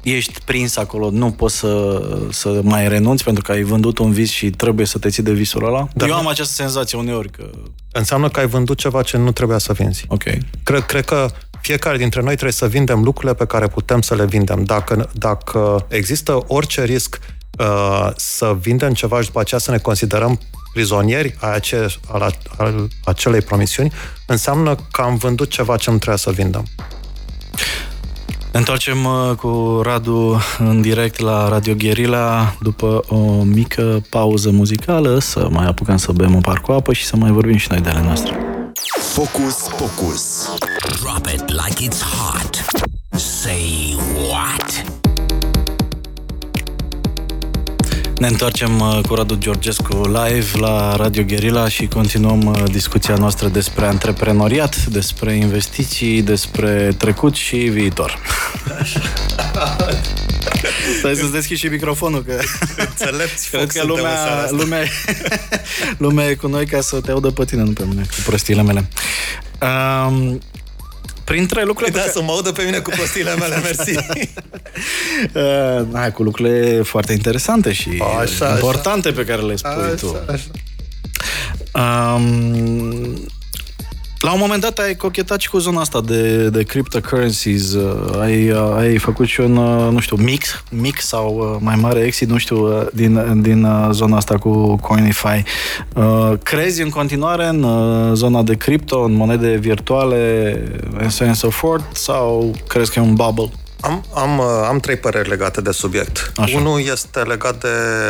[0.04, 4.30] ești prins acolo, nu poți să, să mai renunți pentru că ai vândut un vis
[4.30, 5.88] și trebuie să te ții de visul ăla?
[5.94, 7.50] Dar Eu am această senzație uneori că...
[7.92, 10.06] Înseamnă că ai vândut ceva ce nu trebuia să vinzi.
[10.08, 10.24] Ok.
[10.64, 11.30] Cred, cred că
[11.62, 14.64] fiecare dintre noi trebuie să vindem lucrurile pe care putem să le vindem.
[14.64, 17.20] Dacă, dacă există orice risc
[17.60, 20.40] uh, să vindem ceva și după aceea să ne considerăm
[20.74, 23.92] prizonieri a, ace, al, al acelei promisiuni,
[24.26, 26.66] înseamnă că am vândut ceva ce nu trebuia să vindem.
[28.52, 35.20] Ne întoarcem uh, cu Radu în direct la Radio Guerilla după o mică pauză muzicală,
[35.20, 37.80] să mai apucăm să bem un par cu apă și să mai vorbim și noi
[37.80, 38.38] de ale noastre.
[39.14, 40.50] Focus, focus.
[41.02, 42.51] Drop it like it's hot.
[48.22, 53.48] Ne întoarcem uh, cu Radu Georgescu live la Radio Guerilla și continuăm uh, discuția noastră
[53.48, 58.20] despre antreprenoriat, despre investiții, despre trecut și viitor.
[61.00, 62.40] Stai să-ți deschizi și microfonul, că
[62.78, 64.84] Înțelepți, cred că lumea, lumea,
[66.06, 68.64] lumea e cu noi ca să te audă pe tine, nu pe mine, cu prostiile
[68.64, 68.88] mele.
[69.62, 70.42] Um,
[71.32, 71.98] printre lucrurile...
[71.98, 73.96] Da, pe să mă audă pe mine cu prostiile mele, mersi.
[75.34, 80.18] Uh, hai, cu lucrurile foarte interesante și Așa, importante pe care le spui tu.
[80.28, 80.50] Așa,
[81.74, 82.16] așa.
[82.16, 83.28] Um,
[84.22, 87.74] la un moment dat ai cochetat și cu zona asta de, de cryptocurrencies.
[87.74, 91.76] Uh, ai, uh, ai făcut și un, uh, nu știu, mix, mix sau uh, mai
[91.76, 95.44] mare exit, nu știu, uh, din, din uh, zona asta cu Coinify.
[95.96, 100.64] Uh, crezi în continuare în uh, zona de cripto, în monede virtuale,
[101.00, 103.50] and so on and so forth, sau crezi că e un bubble?
[103.82, 106.32] Am, am, uh, am trei păreri legate de subiect.
[106.36, 106.58] Așa.
[106.58, 107.68] Unul este legat de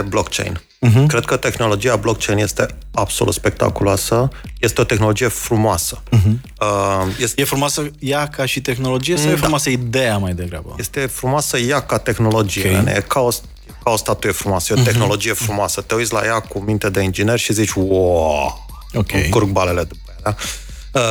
[0.08, 0.62] blockchain.
[0.88, 1.08] Uh-huh.
[1.08, 4.30] Cred că tehnologia blockchain este absolut spectaculoasă.
[4.60, 6.04] Este o tehnologie frumoasă.
[6.16, 6.32] Uh-huh.
[6.62, 6.68] Uh,
[7.20, 9.38] este, E frumoasă ea ca și tehnologie sau e Da.
[9.40, 10.76] frumoasă ideea mai degrabă?
[10.78, 12.70] este frumoasă ea ca tehnologie.
[12.76, 12.82] Ok.
[12.82, 12.94] Okay.
[12.96, 13.30] E ca o,
[13.84, 15.82] ca o statuie frumoasă, e o tehnologie frumoasă.
[15.82, 19.12] Te uiți la ea cu minte de inginer și zici, wow, Ok.
[19.14, 20.16] îmi curg balele după ea.
[20.24, 20.36] Da?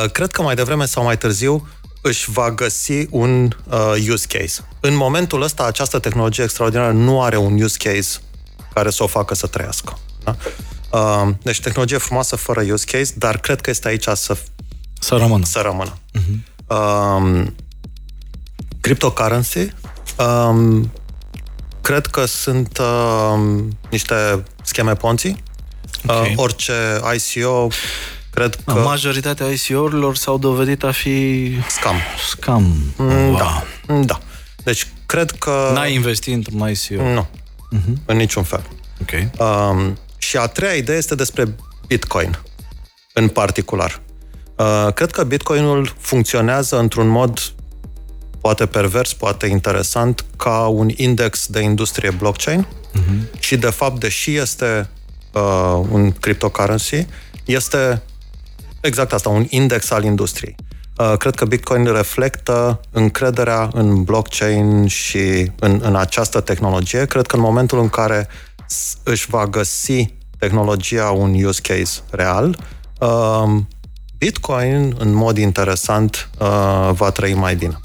[0.03, 1.67] Uh, cred că mai devreme sau mai târziu
[2.01, 4.65] își va găsi un uh, use case.
[4.79, 8.19] În momentul ăsta, această tehnologie extraordinară nu are un use case
[8.73, 9.97] care să o facă să trăiască.
[10.23, 10.35] Da?
[10.91, 14.37] Uh, deci tehnologie frumoasă fără use case, dar cred că este aici să
[14.99, 15.45] Să rămână.
[15.45, 15.97] să rămână.
[16.19, 16.49] Uh-huh.
[16.67, 17.55] Um,
[18.81, 19.73] cryptocurrency
[20.17, 20.91] um,
[21.81, 25.35] cred că sunt um, niște scheme Ponzi.
[26.07, 26.25] Ok.
[26.25, 26.73] Uh, orice
[27.15, 27.67] ICO
[28.31, 28.79] cred că Că...
[28.79, 31.95] Majoritatea ICO-urilor s-au dovedit a fi scam.
[32.29, 32.93] scam.
[32.97, 33.63] Mm, Da.
[34.05, 34.19] Da.
[34.63, 37.01] Deci cred că N-ai investit într-un ICO.
[37.03, 37.27] nu.
[37.75, 38.05] Uh-huh.
[38.05, 38.63] În niciun fel.
[39.01, 39.39] Ok.
[39.39, 41.55] Um, și a treia idee este despre
[41.87, 42.39] Bitcoin,
[43.13, 44.01] în particular.
[44.55, 47.53] Uh, cred că Bitcoinul funcționează într-un mod
[48.41, 53.39] poate pervers, poate interesant, ca un index de industrie blockchain uh-huh.
[53.39, 54.89] și, de fapt, deși este
[55.33, 57.05] uh, un cryptocurrency,
[57.45, 58.01] este
[58.81, 60.55] exact asta, un index al industriei.
[60.97, 67.05] Uh, cred că Bitcoin reflectă încrederea în blockchain și în, în această tehnologie.
[67.05, 68.27] Cred că în momentul în care
[68.67, 72.57] s- își va găsi tehnologia un use case real,
[72.99, 73.43] uh,
[74.17, 77.79] Bitcoin, în mod interesant, uh, va trăi mai bine.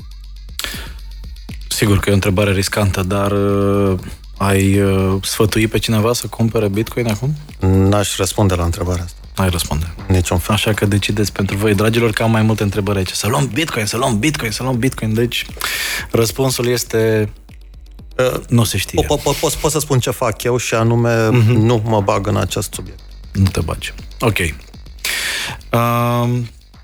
[1.69, 3.99] Sigur că e o întrebare riscantă, dar uh,
[4.37, 7.35] ai uh, sfătui pe cineva să cumpere Bitcoin acum?
[7.61, 9.19] N-aș răspunde la întrebarea asta.
[9.37, 9.95] Ai răspunde.
[10.09, 10.55] în Niciun fel.
[10.55, 13.11] Așa că decideți pentru voi, dragilor, că am mai multe întrebări aici.
[13.11, 15.15] Să luăm Bitcoin, să luăm Bitcoin, să luăm Bitcoin.
[15.15, 15.47] Deci,
[16.11, 17.33] răspunsul este...
[18.19, 19.03] Uh, Nu se știe.
[19.03, 21.57] Po- po- pot, pot să spun ce fac eu și anume uh-huh.
[21.57, 23.01] nu mă bag în acest subiect.
[23.33, 23.93] Nu te bagi.
[24.21, 24.39] Ok.
[25.73, 26.39] Uh,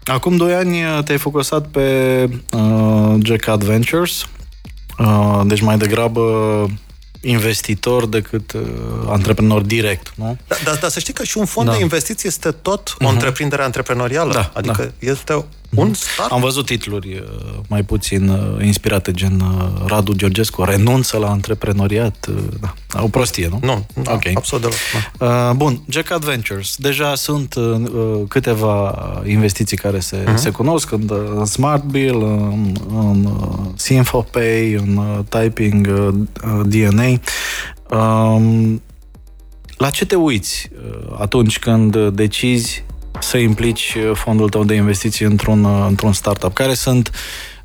[0.04, 4.24] acum doi ani te-ai focusat pe uh, Jack Adventures,
[4.98, 6.20] uh, deci mai degrabă
[7.22, 8.60] investitor decât uh,
[9.06, 10.36] antreprenor direct, nu?
[10.46, 11.74] Dar, dar, dar să știi că și un fond Da.
[11.74, 14.32] de investiții este tot o întreprindere antreprenorială.
[14.32, 16.30] Da, adică este un start.
[16.30, 22.26] Am văzut titluri uh, mai puțin uh, inspirate, gen uh, Radu Georgescu renunță la antreprenoriat.
[22.30, 22.74] uh, Da.
[23.02, 23.58] O prostie, nu?
[23.62, 24.22] Nu, da, Ok.
[24.34, 24.78] absolut deloc.
[25.18, 25.48] Da.
[25.48, 26.76] Uh, bun, Jack Adventures.
[26.78, 27.62] Deja sunt uh,
[27.94, 28.94] uh, câteva
[29.26, 30.34] investiții care se, uh-huh.
[30.34, 36.14] se cunosc în, uh, în Smart Bill, în, în uh, SinfoPay, în uh, Typing uh,
[36.44, 37.20] uh, DNA.
[37.90, 38.82] Um,
[39.76, 42.84] la ce te uiți uh, atunci când uh, decizi
[43.32, 46.54] să implici uh, fondul tău de investiții într-un, uh, într-un startup?
[46.54, 47.10] Care sunt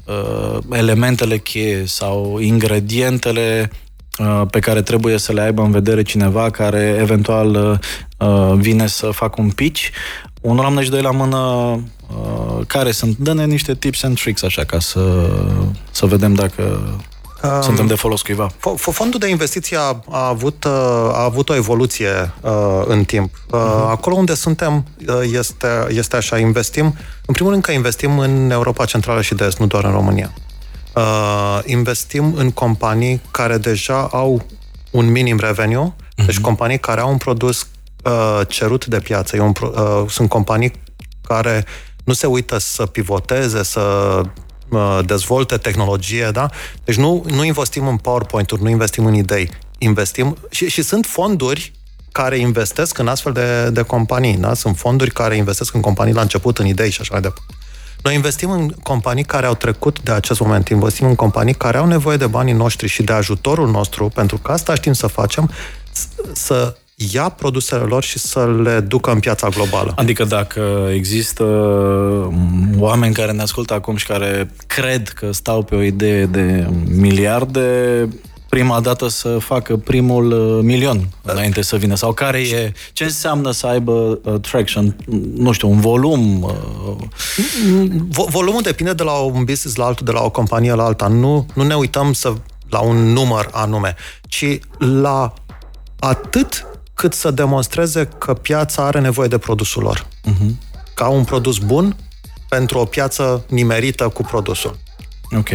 [0.06, 3.72] uh, elementele cheie sau ingredientele
[4.20, 7.80] uh, pe care trebuie să le aibă în vedere cineva care eventual
[8.20, 9.82] uh, uh, vine să facă un pitch?
[10.42, 13.18] Unul la mână și doi la mână, uh, care sunt?
[13.18, 15.30] Dă-ne niște tips and tricks așa ca să,
[15.92, 17.17] să vedem dacă Um,
[17.62, 18.48] suntem de folos cuiva.
[18.52, 20.72] Fo- fo- Fondul de investiții a, a, avut, uh,
[21.14, 22.52] a avut o evoluție uh,
[22.86, 23.34] în timp.
[23.52, 26.96] Uh, Acolo unde suntem uh, este, este așa, investim,
[27.26, 30.34] în primul rând că investim în Europa Centrală și de Est, nu doar în România.
[30.96, 34.46] Uh, investim în companii care deja au
[34.92, 35.94] un minim revenue,
[36.26, 37.68] deci companii care au un produs
[38.04, 39.36] uh, cerut de piață.
[39.36, 40.72] E un, pro- uh, sunt companii
[41.28, 41.66] care
[42.04, 43.80] nu se uită să pivoteze, să
[44.20, 44.26] uh,
[45.06, 46.50] dezvolte tehnologie, da?
[46.84, 49.50] Deci nu, nu investim în PowerPoint-uri, nu investim în idei.
[49.78, 51.72] Investim și, și sunt fonduri
[52.12, 54.54] care investesc în astfel de, de companii, da?
[54.54, 57.54] Sunt fonduri care investesc în companii la început, în idei și așa mai departe.
[58.02, 61.86] Noi investim în companii care au trecut de acest moment, investim în companii care au
[61.86, 65.52] nevoie de banii noștri și de ajutorul nostru, pentru că asta știm să facem,
[66.34, 69.94] să ia produsele lor și să le ducă în piața globală.
[69.96, 71.44] Adică dacă există
[72.78, 78.08] oameni care ne ascultă acum și care cred că stau pe o idee de miliarde,
[78.50, 81.96] prima dată să facă primul uh, milion înainte să vină?
[81.96, 84.96] Sau care e, ce înseamnă să aibă uh, traction?
[85.36, 86.44] Nu știu, un volum?
[86.44, 86.52] Uh...
[88.10, 91.08] Vo- volumul depinde de la un business la altul, de la o companie la alta.
[91.08, 92.34] Nu, nu ne uităm să,
[92.70, 93.96] la un număr anume,
[94.28, 95.34] ci la
[96.00, 96.66] atât
[96.98, 100.06] cât să demonstreze că piața are nevoie de produsul lor.
[100.06, 100.50] Uh-huh.
[100.94, 101.96] Ca un produs bun
[102.50, 104.78] pentru o piață nimerită cu produsul.
[105.38, 105.50] Ok.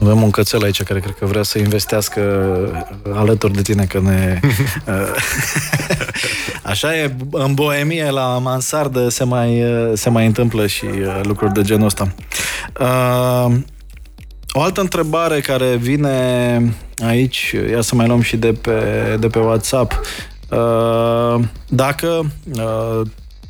[0.00, 2.20] Avem un cățel aici care cred că vrea să investească
[3.14, 4.40] alături de tine, că ne...
[6.72, 9.62] Așa e, în boemie, la mansardă se mai,
[9.94, 12.14] se mai întâmplă și uh, lucruri de genul ăsta.
[12.80, 13.56] Uh,
[14.56, 18.80] o altă întrebare care vine aici, ia să mai luăm și de pe,
[19.20, 20.00] de pe WhatsApp.
[20.50, 22.30] Uh, dacă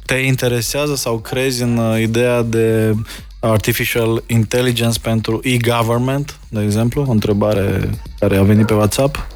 [0.06, 2.94] te interesează sau crezi în ideea de
[3.40, 9.26] Artificial Intelligence pentru e-government, de exemplu, o întrebare care a venit pe WhatsApp?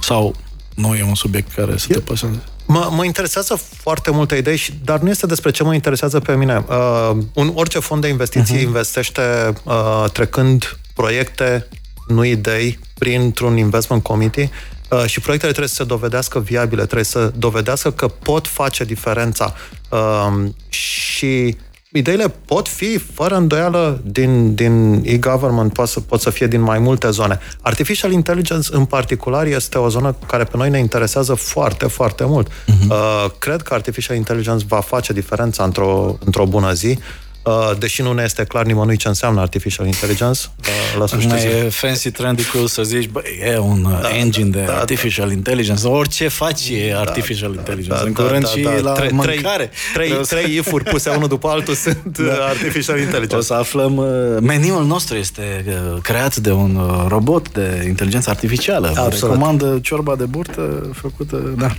[0.00, 0.34] Sau
[0.74, 2.42] nu e un subiect care să te paseze?
[2.72, 6.36] Mă, mă interesează foarte multe idei, și, dar nu este despre ce mă interesează pe
[6.36, 6.64] mine.
[6.68, 8.62] Uh, un, orice fond de investiții uh-huh.
[8.62, 11.66] investește uh, trecând proiecte,
[12.06, 14.50] nu idei, printr-un investment committee
[14.90, 19.54] uh, și proiectele trebuie să se dovedească viabile, trebuie să dovedească că pot face diferența
[19.88, 21.56] uh, și
[21.92, 26.78] ideile pot fi, fără îndoială, din, din e-government, pot să, pot să fie din mai
[26.78, 27.38] multe zone.
[27.60, 32.48] Artificial intelligence, în particular, este o zonă care pe noi ne interesează foarte, foarte mult.
[32.48, 32.88] Uh-huh.
[32.88, 36.98] Uh, cred că artificial intelligence va face diferența într-o, într-o bună zi.
[36.98, 37.29] Uh,
[37.78, 40.40] deși nu ne este clar nimănui ce înseamnă artificial intelligence.
[40.58, 44.48] Uh, la sfârșitul e fancy, trendy, cool să zici, bă, e un uh, da, engine
[44.48, 45.32] de da, artificial da.
[45.32, 45.86] intelligence.
[45.86, 48.00] Orice faci e da, artificial da, intelligence.
[48.00, 49.70] Da, în da, curând da, și da, la tre- mâncare.
[49.92, 52.32] Trei, trei, trei if-uri puse unul după altul sunt da.
[52.32, 53.36] artificial intelligence.
[53.36, 53.92] O să aflăm,
[54.40, 55.64] meniul nostru este
[56.02, 58.88] creat de un robot de inteligență artificială.
[58.88, 59.34] Absolut.
[59.34, 61.74] Recomandă ciorba de burtă făcută, da.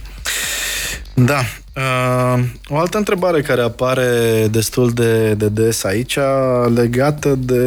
[1.14, 1.44] Da.
[1.76, 6.18] Uh, o altă întrebare care apare destul de, de des aici,
[6.76, 7.64] legată de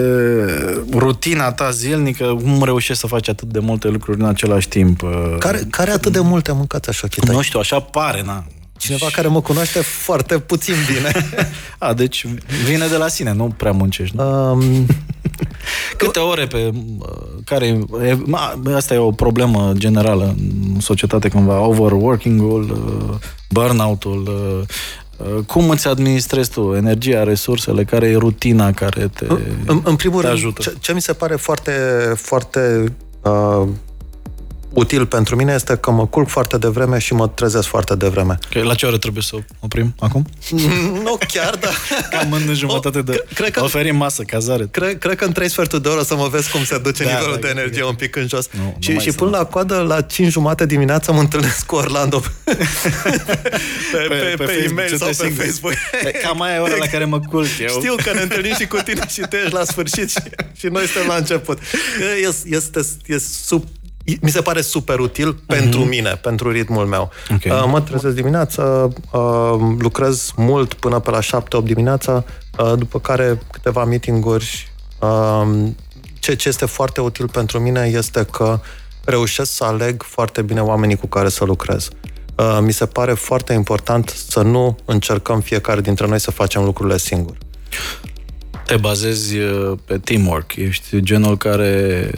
[0.93, 5.03] rutina ta zilnică, cum reușești să faci atât de multe lucruri în același timp?
[5.03, 7.35] Uh, care, care atât de multe mâncați așa, Chitai?
[7.35, 8.45] Nu știu, așa pare, na.
[8.85, 11.31] Cineva care mă cunoaște foarte puțin bine.
[11.79, 12.27] A, deci
[12.65, 14.17] vine de la sine, nu prea muncești.
[14.17, 14.51] Nu?
[14.51, 14.87] Um,
[15.97, 16.73] Câte ore pe
[17.45, 17.67] care...
[18.05, 18.17] E,
[18.75, 20.35] asta e o problemă generală
[20.75, 22.79] în societate cumva, overworking-ul,
[23.51, 24.29] burnout-ul,
[25.47, 29.27] cum îți administrezi tu energia, resursele, care e rutina care te
[29.67, 30.63] În, în primul te rând, ajută?
[30.63, 31.73] Ce, ce mi se pare foarte,
[32.17, 33.69] foarte uh,
[34.75, 38.39] util pentru mine este că mă culc foarte devreme și mă trezesc foarte devreme.
[38.49, 40.27] Okay, la ce oră trebuie să oprim acum?
[41.03, 41.73] nu chiar, dar...
[42.11, 43.25] Cam în jumătate de...
[43.35, 44.67] Cred că, oferim masă, cazare.
[44.71, 47.11] Cred, cred că în trei sferturi de oră să mă vezi cum se duce da,
[47.11, 47.87] nivelul da, de energie da.
[47.87, 48.49] un pic în jos.
[48.51, 52.57] Nu, și, și până la coadă, la 5 jumate dimineața mă întâlnesc cu Orlando pe,
[53.93, 55.45] pe, pe, pe, pe e-mail sau pe singur.
[55.45, 55.73] Facebook.
[56.23, 57.69] Cam aia e ora la care mă culc eu.
[57.69, 60.21] Știu că ne întâlnim și cu tine și tu ești la sfârșit și,
[60.57, 61.59] și noi suntem la început.
[62.23, 63.65] Este, este, este sub
[64.21, 65.47] mi se pare super util uh-huh.
[65.47, 67.11] pentru mine, pentru ritmul meu.
[67.35, 67.59] Okay.
[67.59, 72.25] Uh, mă trezesc dimineața, uh, lucrez mult până pe la 7-8 dimineața,
[72.59, 74.73] uh, după care câteva meeting-uri.
[74.99, 75.69] Uh,
[76.19, 78.61] ce, ce este foarte util pentru mine este că
[79.05, 81.89] reușesc să aleg foarte bine oamenii cu care să lucrez.
[82.37, 86.99] Uh, mi se pare foarte important să nu încercăm fiecare dintre noi să facem lucrurile
[86.99, 87.39] singuri
[88.67, 90.57] te bazezi uh, pe teamwork.
[90.57, 92.11] Ești genul care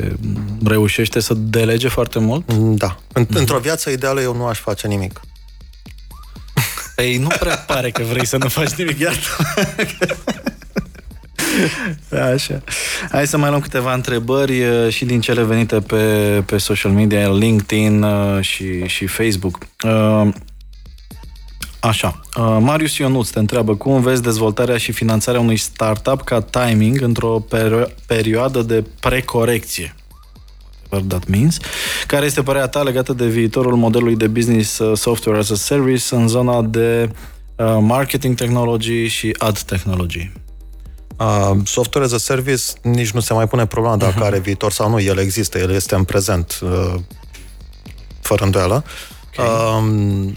[0.64, 2.52] reușește să delege foarte mult?
[2.52, 2.96] Mm, da.
[2.96, 3.26] Mm-hmm.
[3.28, 5.20] Într-o viață ideală eu nu aș face nimic.
[6.96, 9.16] Ei, nu prea pare că vrei să nu faci nimic, iată.
[12.32, 12.62] Așa.
[13.10, 17.28] Hai să mai luăm câteva întrebări uh, și din cele venite pe, pe social media,
[17.28, 19.58] LinkedIn uh, și, și Facebook.
[21.86, 22.20] Așa.
[22.36, 27.44] Uh, Marius Ionuț te întreabă cum vezi dezvoltarea și finanțarea unui startup ca timing într-o
[27.48, 29.94] perio- perioadă de precorecție
[31.08, 31.56] that means,
[32.06, 36.14] care este părerea ta legată de viitorul modelului de business uh, software as a service
[36.14, 37.10] în zona de
[37.56, 40.32] uh, marketing technology și ad technology?
[41.16, 44.26] Uh, software as a service nici nu se mai pune problema dacă uh-huh.
[44.26, 45.00] are viitor sau nu.
[45.00, 46.94] El există, el este în prezent, uh,
[48.20, 48.84] fără îndoială.
[49.38, 49.46] Okay.
[49.46, 50.32] Uh,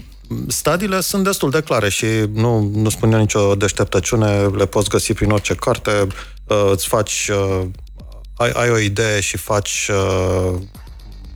[0.48, 5.12] Stadiile sunt destul de clare și nu, nu spun eu nicio deșteptăciune, le poți găsi
[5.12, 6.06] prin orice carte,
[6.46, 7.66] uh, îți faci, uh,
[8.36, 10.60] ai, ai o idee și faci uh,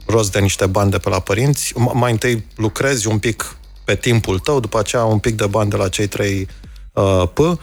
[0.07, 1.72] rost de niște bani de pe la părinți.
[1.72, 5.70] M- mai întâi lucrezi un pic pe timpul tău, după aceea un pic de bani
[5.70, 6.49] de la cei trei
[6.92, 7.57] uh, P, uh,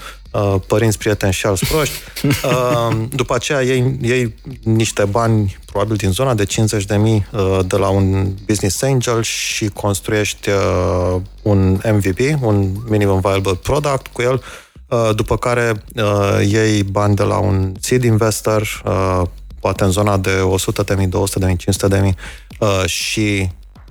[0.68, 1.96] părinți, prieteni și alți proști.
[2.24, 7.60] Uh, după aceea iei, iei niște bani, probabil din zona de 50 de mii uh,
[7.66, 14.22] de la un business angel și construiești uh, un MVP, un minimum viable product cu
[14.22, 14.44] el,
[14.88, 19.22] uh, după care uh, iei bani de la un seed investor, uh,
[19.60, 22.16] poate în zona de 100 de mii, 200 de mii, 500 de mii
[22.60, 23.50] uh, și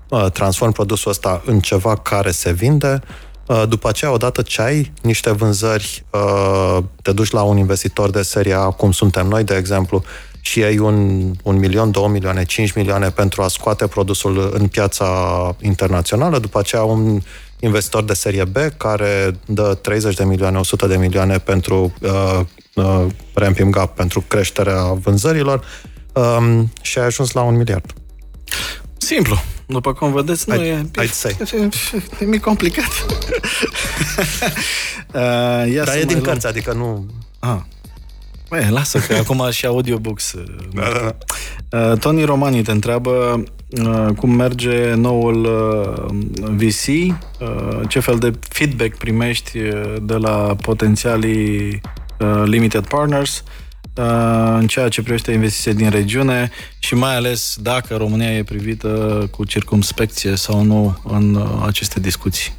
[0.09, 3.01] uh, transform produsul ăsta în ceva care se vinde.
[3.03, 3.29] Uh,
[3.69, 8.55] după aceea, odată ce ai niște vânzări, uh, te duci la un investitor de serie
[8.55, 10.03] A, cum suntem noi, de exemplu,
[10.41, 15.09] și ai un, un milion, două milioane, cinci milioane pentru a scoate produsul în piața
[15.61, 17.21] internațională, după aceea un
[17.61, 22.41] investitor de serie B care dă 30 de milioane, 100 de milioane pentru uh,
[22.75, 25.65] uh, ramping up, pentru creșterea vânzărilor
[26.13, 27.95] um, și ai ajuns la un miliard.
[29.01, 29.37] Simplu.
[29.67, 30.85] După cum vedeți, nu I'd- e...
[31.05, 31.37] I'd say.
[32.21, 32.85] E mic complicat.
[35.15, 37.07] uh, ia Dar să e mai din luăm- cărți, adică nu...
[37.39, 37.57] Ah.
[38.49, 40.35] Băi, lasă că acum și audiobooks.
[40.75, 41.15] Da, da,
[41.69, 41.89] da.
[41.91, 46.15] Uh, Tony Romani te întreabă uh, cum merge noul uh,
[46.51, 51.81] VC, uh, ce fel de feedback primești uh, de la potențialii
[52.19, 53.70] uh, limited partners uh,
[54.59, 58.89] în ceea ce privește investiții din regiune și mai ales dacă România e privită
[59.31, 62.55] cu circumspecție sau nu în uh, aceste discuții.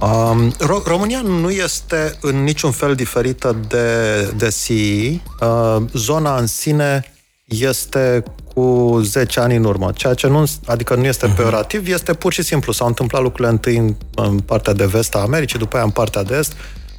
[0.00, 5.20] Um, Ro- România nu este în niciun fel diferită de, de CE.
[5.40, 7.04] Uh, zona în sine
[7.44, 8.22] este
[8.54, 12.42] cu 10 ani în urmă, ceea ce nu, adică nu este peorativ, este pur și
[12.42, 12.72] simplu.
[12.72, 16.22] S-au întâmplat lucrurile întâi în, în partea de vest a Americii, după aia în partea
[16.22, 16.52] de est,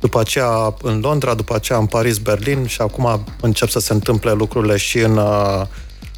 [0.03, 4.31] după aceea în Londra, după aceea în Paris, Berlin și acum încep să se întâmple
[4.31, 5.61] lucrurile și în uh,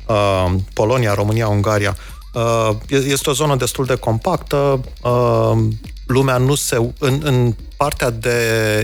[0.08, 1.98] uh, Polonia, România, Ungaria.
[2.34, 5.58] Uh, e- este o zonă destul de compactă, uh,
[6.06, 6.92] lumea nu se...
[7.00, 8.38] În, în partea de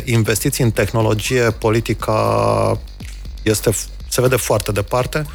[0.06, 2.80] investiții în tehnologie, politica
[3.42, 3.72] este,
[4.10, 5.26] se vede foarte departe.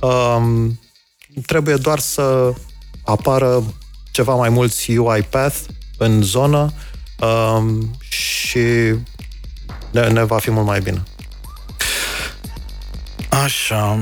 [0.00, 0.80] Um,
[1.46, 2.52] trebuie doar să
[3.04, 3.62] apară
[4.10, 5.58] ceva mai mulți UiPath
[5.98, 6.72] în zonă
[7.20, 8.94] um, și
[9.90, 11.02] ne, ne va fi mult mai bine.
[13.44, 13.98] Așa.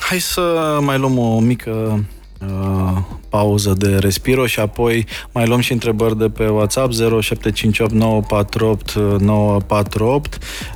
[0.00, 2.04] Hai să mai luăm o mică
[2.46, 6.96] uh, pauză de respiro și apoi mai luăm și întrebări de pe WhatsApp 0758948948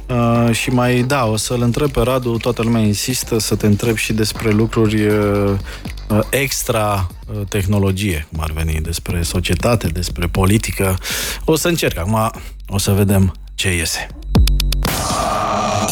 [0.07, 3.97] uh, și mai da, o să-l întreb pe Radu, toată lumea insistă să te întreb
[3.97, 5.51] și despre lucruri uh,
[6.09, 10.99] uh, extra uh, tehnologie, cum ar veni, despre societate, despre politică.
[11.45, 12.31] O să încerc acum,
[12.69, 14.07] o să vedem ce iese.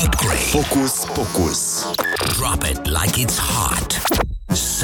[0.05, 0.35] Upgrade.
[0.35, 1.87] Focus Pocus.
[2.37, 3.94] Drop it like it's hot.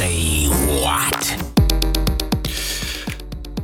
[0.01, 0.49] Say
[0.83, 1.37] what?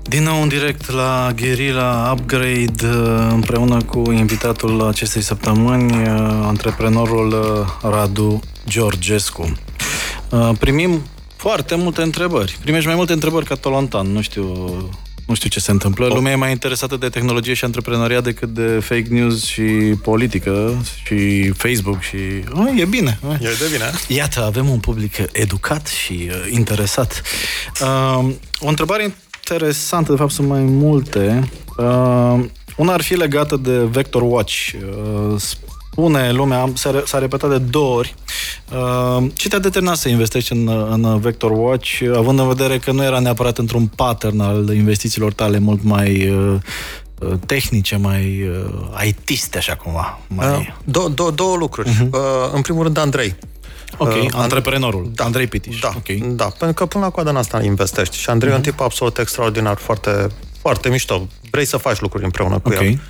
[0.03, 6.09] Din nou în direct la Guerilla Upgrade uh, împreună cu invitatul acestei săptămâni, uh,
[6.43, 9.53] antreprenorul uh, Radu Georgescu.
[10.31, 11.03] Uh, Primim
[11.37, 12.59] foarte multe întrebări.
[12.61, 14.07] Primești mai multe întrebări ca Tolontan.
[14.07, 14.55] Nu știu,
[15.27, 16.07] nu știu ce se întâmplă.
[16.07, 19.63] Lumea e mai interesată de tehnologie și antreprenoriat decât de fake news și
[20.03, 22.17] politică și Facebook și...
[22.53, 23.19] Oh, e bine.
[23.33, 23.91] E de bine.
[24.09, 27.23] Iată, avem un public educat și uh, interesat.
[27.81, 31.51] Uh, o întrebare interesantă, de fapt sunt mai multe.
[31.77, 32.45] Uh,
[32.77, 34.73] una ar fi legată de Vector Watch.
[34.73, 35.41] Uh,
[35.97, 38.15] spune lumea, s-a, re- s-a repetat de două ori,
[38.73, 43.03] uh, ce te-a determinat să investești în, în Vector Watch, având în vedere că nu
[43.05, 46.55] era neapărat într-un pattern al investițiilor tale mult mai uh,
[47.21, 50.19] uh, tehnice, mai uh, IT-ste, așa cumva.
[50.29, 50.49] Mai...
[50.49, 51.89] Uh, două, două, două lucruri.
[51.89, 52.11] Uh-huh.
[52.11, 52.21] Uh,
[52.53, 53.35] în primul rând, Andrei.
[53.99, 55.25] Ok, Uh, antreprenorul, Da.
[55.25, 55.79] Andrei Pitiș.
[55.79, 56.09] Da, Ok.
[56.37, 58.17] da, pentru că până la coadă în asta investești.
[58.17, 58.55] Și Andrei uh-huh.
[58.55, 60.27] e un tip absolut extraordinar, foarte,
[60.61, 61.27] foarte mișto.
[61.51, 62.81] Vrei să faci lucruri împreună cu Ok.
[62.81, 63.01] el.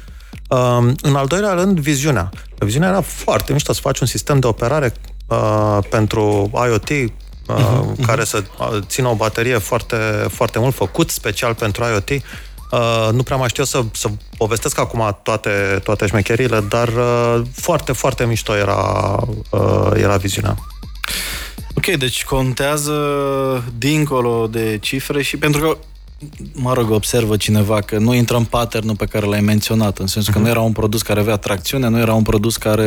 [0.48, 2.30] Um, în al doilea rând, viziunea.
[2.58, 4.92] Viziunea era foarte mișto, să faci un sistem de operare
[5.26, 7.06] uh, pentru IoT, uh,
[7.48, 9.96] uh-huh, care să uh, țină o baterie foarte,
[10.28, 12.10] foarte mult, făcut special pentru IoT.
[12.70, 17.92] Uh, nu prea mai știu să, să povestesc acum toate, toate șmecherile, dar uh, foarte,
[17.92, 19.16] foarte mișto era,
[19.50, 20.56] uh, era viziunea.
[21.74, 22.94] Ok, deci contează
[23.78, 25.76] dincolo de cifre și pentru că
[26.52, 30.32] mă rog, observă cineva că nu intră în pattern pe care l-ai menționat, în sensul
[30.32, 32.82] că nu era un produs care avea tracțiune, nu era un produs care...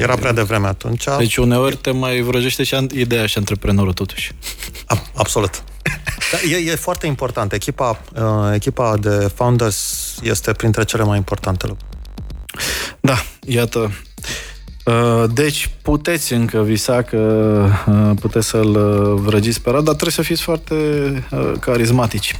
[0.00, 1.04] Era prea devreme atunci.
[1.18, 4.32] Deci uneori te mai vrăjește și an- ideea și antreprenorul totuși.
[4.86, 5.62] A- absolut.
[6.32, 7.52] Da, e, e foarte important.
[7.52, 8.22] Echipa, uh,
[8.54, 11.90] echipa de founders este printre cele mai importante lucruri.
[13.00, 13.16] Da,
[13.46, 13.92] iată.
[14.86, 17.18] Uh, deci puteți încă visa că
[17.88, 20.74] uh, puteți să-l uh, vrăgiți pe Radu, dar trebuie să fiți foarte
[21.60, 22.34] carismatici.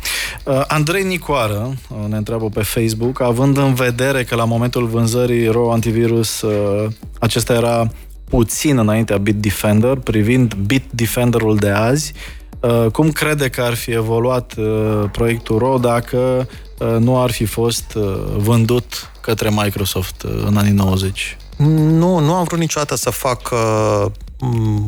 [0.66, 1.74] Andrei Nicoară
[2.08, 6.44] ne întreabă pe Facebook, având în vedere că la momentul vânzării RO Antivirus
[7.18, 7.90] acesta era
[8.24, 12.12] puțin înaintea Bitdefender, privind Bitdefenderul de azi,
[12.92, 14.54] cum crede că ar fi evoluat
[15.12, 16.48] proiectul RO dacă
[16.98, 17.92] nu ar fi fost
[18.36, 21.36] vândut către Microsoft în anii 90?
[21.56, 24.06] Nu, nu am vrut niciodată să fac uh,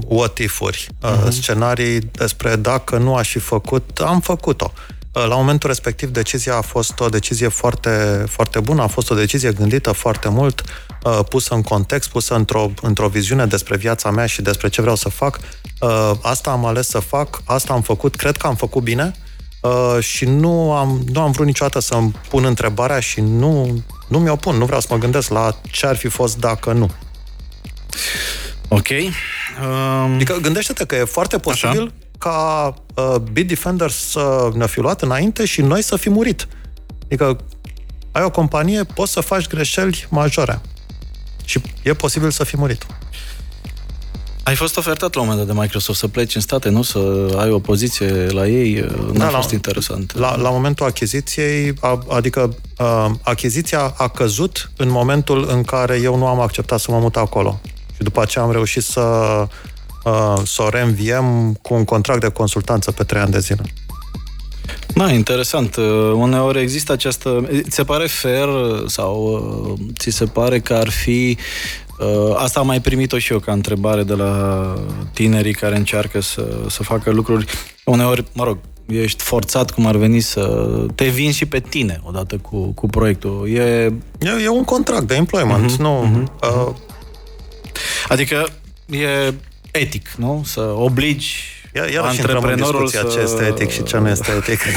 [0.06, 1.28] what if-uri, uh, uh-huh.
[1.28, 4.72] scenarii despre dacă nu aș fi făcut, am făcut-o.
[5.12, 9.14] Uh, la momentul respectiv, decizia a fost o decizie foarte, foarte bună, a fost o
[9.14, 10.64] decizie gândită foarte mult,
[11.04, 14.96] uh, pusă în context, pusă într-o, într-o viziune despre viața mea și despre ce vreau
[14.96, 15.38] să fac.
[15.80, 19.12] Uh, asta am ales să fac, asta am făcut, cred că am făcut bine
[19.62, 24.36] uh, și nu am, nu am vrut niciodată să-mi pun întrebarea și nu, nu mi-o
[24.36, 26.90] pun, nu vreau să mă gândesc la ce ar fi fost dacă nu.
[28.68, 28.88] Ok.
[28.88, 30.14] Um...
[30.14, 31.92] Adică gândește-te că e foarte posibil Așa.
[32.18, 36.48] ca uh, Bitdefender să ne fi luat înainte și noi să fi murit.
[37.04, 37.38] Adică
[38.12, 40.60] ai o companie, poți să faci greșeli majore.
[41.44, 42.86] Și e posibil să fi murit.
[44.48, 46.82] Ai fost ofertat la un moment dat de Microsoft să pleci în state, nu?
[46.82, 46.98] Să
[47.38, 48.84] ai o poziție la ei?
[49.12, 50.16] Nu da, a fost la, interesant.
[50.16, 56.16] La, la momentul achiziției, a, adică a, achiziția a căzut în momentul în care eu
[56.16, 57.60] nu am acceptat să mă mut acolo.
[57.94, 62.90] Și după aceea am reușit să, a, să o reînviem cu un contract de consultanță
[62.90, 63.62] pe trei ani de zile.
[64.94, 65.76] Da, interesant.
[66.14, 67.48] Uneori există această...
[67.62, 68.48] Ți se pare fair
[68.86, 71.87] sau ți se pare că ar fi Uh,
[72.36, 74.74] asta am mai primit-o și eu ca întrebare de la
[75.12, 77.46] tinerii care încearcă să, să facă lucruri.
[77.84, 82.36] Uneori, mă rog, ești forțat cum ar veni să te vin și pe tine odată
[82.36, 83.48] cu, cu proiectul.
[83.52, 83.60] E...
[84.18, 86.04] E, e un contract de employment, uh-huh, nu...
[86.04, 86.24] Uh-huh.
[86.42, 86.74] Uh...
[88.08, 88.46] Adică
[88.86, 89.34] e
[89.70, 90.42] etic, nu?
[90.44, 93.08] Să obligi Iar, iar antreprenorul să...
[93.12, 94.58] ce este etic și ce nu este etic.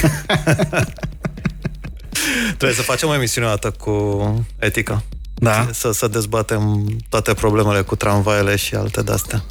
[2.58, 5.04] Trebuie să facem o emisiune o dată cu etica.
[5.44, 5.68] Da.
[5.72, 9.44] Să, să dezbatem toate problemele cu tramvaiele și alte de-astea.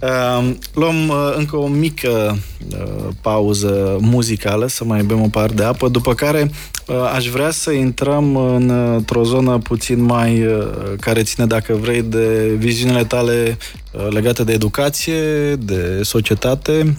[0.74, 2.38] Luăm uh, încă o mică
[2.70, 6.50] uh, pauză muzicală, să mai bem o par de apă, după care
[6.86, 10.46] uh, aș vrea să intrăm într-o zonă puțin mai
[11.00, 13.58] care ține, dacă vrei, de viziunile tale
[14.10, 16.96] legate de educație, de societate.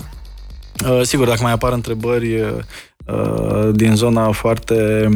[1.02, 2.44] Sigur, dacă mai apar întrebări
[3.72, 5.10] din zona foarte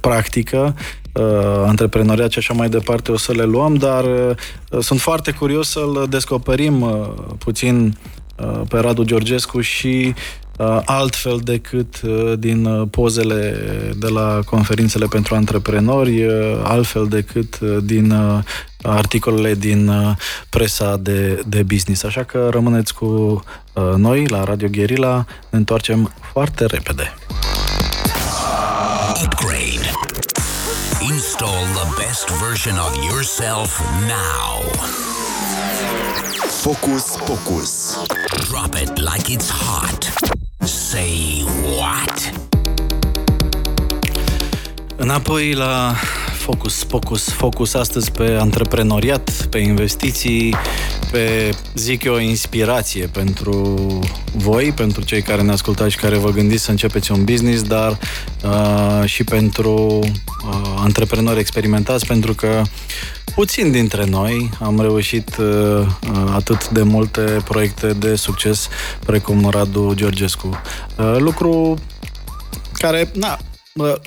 [0.00, 1.03] practică, uh,
[1.66, 6.06] antreprenoriat și așa mai departe o să le luăm, dar uh, sunt foarte curios să-l
[6.10, 7.08] descoperim uh,
[7.38, 7.98] puțin
[8.36, 10.14] uh, pe Radu Georgescu și
[10.58, 13.56] uh, altfel decât uh, din uh, pozele
[13.96, 18.38] de la conferințele pentru antreprenori, uh, altfel decât uh, din uh,
[18.82, 20.16] articolele din uh,
[20.48, 22.02] presa de, de business.
[22.02, 23.04] Așa că rămâneți cu
[23.72, 27.14] uh, noi la Radio Guerilla, ne întoarcem foarte repede.
[31.44, 33.78] Install the best version of yourself
[34.08, 34.60] now.
[36.48, 37.98] Focus, focus.
[38.48, 40.10] Drop it like it's hot.
[40.62, 41.42] Say
[41.76, 42.32] what?
[44.96, 45.94] Înapoi la
[46.44, 50.54] Focus, Focus, Focus astăzi pe antreprenoriat, pe investiții,
[51.10, 53.98] pe, zic eu, inspirație pentru
[54.32, 57.98] voi, pentru cei care ne ascultați și care vă gândiți să începeți un business, dar
[58.44, 62.62] uh, și pentru uh, antreprenori experimentați, pentru că
[63.34, 68.68] puțin dintre noi am reușit uh, uh atât de multe proiecte de succes
[69.06, 70.60] precum Radu Georgescu.
[70.96, 71.78] Uh, lucru
[72.72, 73.38] care, na,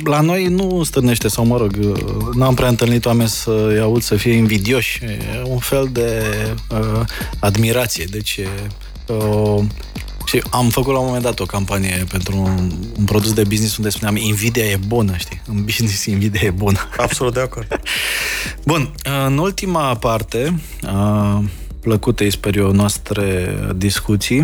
[0.04, 1.76] la noi nu stârnește, sau mă rog,
[2.34, 5.04] n-am prea întâlnit oameni să-i aud să fie invidioși.
[5.04, 6.24] E un fel de
[6.70, 7.02] uh,
[7.40, 8.06] admirație.
[8.06, 8.40] Deci
[9.08, 9.64] uh,
[10.26, 13.78] și am făcut la un moment dat o campanie pentru un, un produs de business
[13.78, 15.42] unde spuneam invidia e bună, știi?
[15.48, 16.80] În business invidia e bună.
[16.98, 17.82] Absolut de acord.
[18.66, 18.94] Bun,
[19.28, 21.44] în ultima parte a
[21.80, 24.44] plăcutei, sper eu, noastre discuții,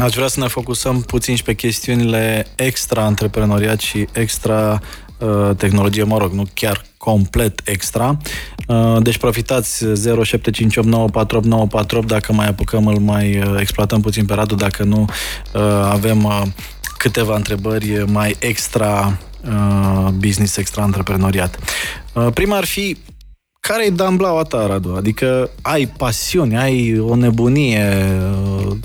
[0.00, 4.80] Aș vrea să ne focusăm puțin și pe chestiunile extra antreprenoriat și extra
[5.18, 8.16] uh, tehnologie, mă rog, nu chiar complet extra.
[8.66, 9.88] Uh, deci profitați 0758948948
[12.06, 15.04] dacă mai apucăm, îl mai uh, exploatăm puțin pe Radu, dacă nu
[15.54, 16.42] uh, avem uh,
[16.96, 21.58] câteva întrebări mai extra uh, business, extra antreprenoriat.
[22.12, 22.96] Uh, prima ar fi
[23.60, 24.94] care e damblaua ta, Radu?
[24.96, 27.84] Adică ai pasiuni, ai o nebunie,
[28.66, 28.76] uh,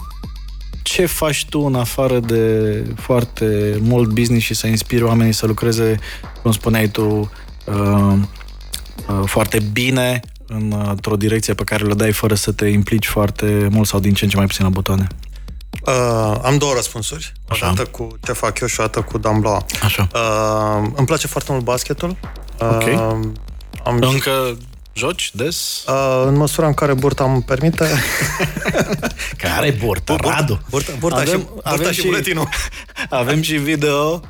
[0.86, 6.00] ce faci tu în afară de foarte mult business și să inspiri oamenii să lucreze,
[6.42, 7.32] cum spuneai tu,
[7.66, 8.14] uh,
[9.08, 13.68] uh, foarte bine în, într-o direcție pe care le dai fără să te implici foarte
[13.72, 15.08] mult sau din ce în ce mai puțin la butoane?
[15.86, 17.32] Uh, am două răspunsuri.
[17.50, 17.66] Așa.
[17.66, 19.66] O dată cu ce fac eu și o dată cu Dambla.
[19.84, 20.08] Așa.
[20.14, 22.10] Uh, îmi place foarte mult basketul.
[22.62, 22.88] Uh, Ok.
[23.84, 24.58] am, Încă
[24.98, 25.84] joci des?
[25.88, 27.86] uh, în măsura în care burta îmi permite.
[29.44, 30.16] Care e burtă?
[30.20, 30.60] Radu?
[30.70, 32.50] Burta, burta, Avem- și, burta avem și, și- buletinul.
[33.10, 34.22] Avem și video.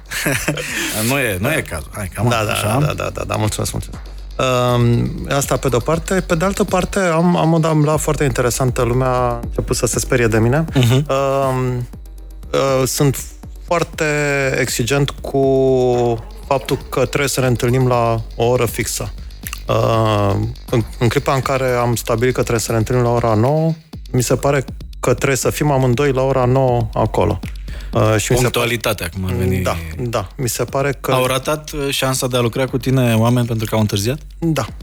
[1.09, 1.89] nu e, nu e cazul.
[1.93, 2.80] Hai, cam Da, da, așa.
[2.86, 4.01] da, da, da, da, mulțumesc, mulțumesc.
[4.38, 6.13] Uh, asta pe de-o parte.
[6.22, 8.82] Pe de altă parte, am, am o damla foarte interesantă.
[8.82, 10.66] Lumea a început să se sperie de mine.
[10.74, 11.05] Mhm.
[11.09, 11.74] Uh,
[12.51, 13.18] uh, sunt
[13.66, 14.05] foarte
[14.59, 15.39] exigent cu
[16.47, 19.13] faptul că trebuie să ne întâlnim la o oră fixă.
[19.68, 20.36] Uh,
[20.70, 23.74] în, în clipa în care am stabilit că trebuie să ne întâlnim la ora 9,
[24.11, 24.66] mi se pare
[24.99, 27.39] că trebuie să fim amândoi la ora 9 acolo.
[27.93, 29.61] Uh, și mi se pare, Punctualitatea, cum ar veni.
[29.61, 31.11] da, da, mi se pare că...
[31.11, 34.20] Au ratat uh, șansa de a lucra cu tine oameni pentru că au întârziat?
[34.39, 34.66] Da.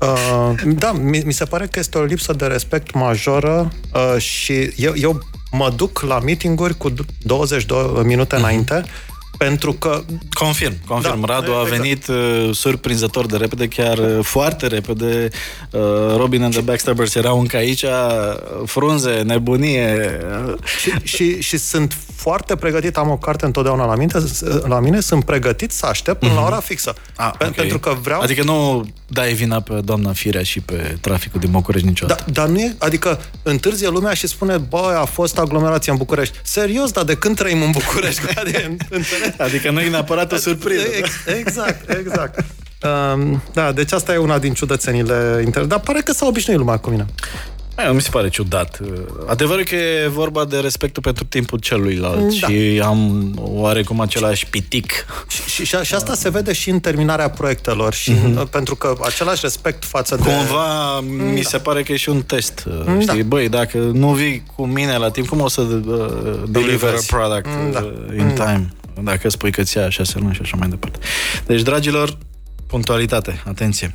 [0.00, 4.72] Uh, da, mi, mi se pare că este o lipsă de respect majoră uh, și
[4.76, 6.92] eu, eu mă duc la meetinguri cu
[7.22, 8.84] 20 de minute înainte
[9.38, 11.20] pentru că Confirm, confirm.
[11.20, 11.80] Da, Radu a exact.
[11.80, 15.28] venit uh, surprinzător de repede, chiar uh, foarte repede.
[15.70, 15.80] Uh,
[16.16, 17.90] Robin and the Backstabbers erau încă aici, uh,
[18.64, 20.18] frunze, nebunie.
[20.48, 24.12] uh, și, și, și sunt foarte pregătit, am o carte întotdeauna la mine,
[24.66, 26.94] la mine sunt pregătit să aștept până la ora fixă.
[27.16, 27.54] Ah, Pe- ok.
[27.54, 28.20] Pentru că vreau...
[28.20, 32.24] Adică nu dai vina pe doamna Firea și pe traficul din București Da, niciodată.
[32.30, 36.38] dar nu e, adică întârzie lumea și spune, bă, a fost aglomerație în București.
[36.42, 38.20] Serios, dar de când trăim în București?
[38.40, 39.25] Adică, înțelegi?
[39.46, 40.86] Adică nu e neapărat o surpriză.
[40.98, 42.44] Ex- Exact, exact.
[43.14, 45.64] Um, da, deci asta e una din ciudățenile inter...
[45.64, 47.06] Dar pare că s-a obișnuit lumea cu mine.
[47.74, 48.78] Aia mi se pare ciudat.
[49.26, 52.46] Adevărul că e vorba de respectul pentru timpul celuilalt Da.
[52.46, 54.92] și am oarecum același pitic.
[55.28, 58.50] Și, și, și asta se vede și în terminarea proiectelor și mm-hmm.
[58.50, 60.22] pentru că același respect față de...
[60.22, 61.00] Cumva
[61.34, 62.64] mi se pare că e și un test.
[62.84, 63.00] Da.
[63.00, 65.78] Știi, băi, dacă nu vii cu mine la timp, cum o să uh,
[66.48, 67.06] deliver a Livrezi.
[67.06, 67.78] product Da.
[67.80, 68.68] uh, in time?
[69.02, 70.98] Dacă spui că ți ia șase luni și așa mai departe.
[71.46, 72.18] Deci, dragilor,
[72.66, 73.94] punctualitate, atenție.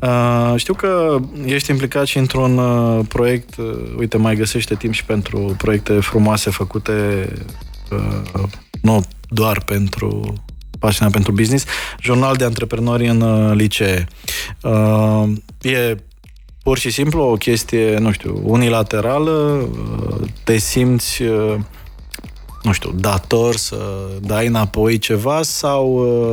[0.00, 3.66] Uh, știu că ești implicat și într-un uh, proiect, uh,
[3.98, 7.28] uite, mai găsește timp și pentru proiecte frumoase făcute
[7.90, 8.42] uh,
[8.82, 10.34] nu doar pentru
[10.78, 11.64] pagina pentru business,
[12.00, 14.06] jurnal de antreprenori în uh, licee.
[14.62, 15.28] Uh,
[15.60, 15.96] e
[16.62, 21.54] pur și simplu o chestie, nu știu, unilaterală, uh, te simți uh,
[22.66, 23.76] nu știu, dator să
[24.20, 25.86] dai înapoi ceva sau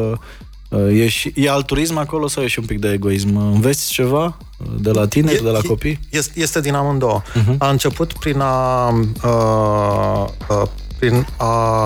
[0.09, 3.35] uh, uh, e, și, e altruism acolo sau e și un pic de egoism?
[3.35, 5.99] Înveți ceva uh, de la tineri, de la copii?
[6.09, 7.21] Este, este din amândouă.
[7.21, 7.57] Uh-huh.
[7.57, 8.87] A început prin a...
[9.23, 10.67] Uh, uh,
[10.99, 11.83] prin a...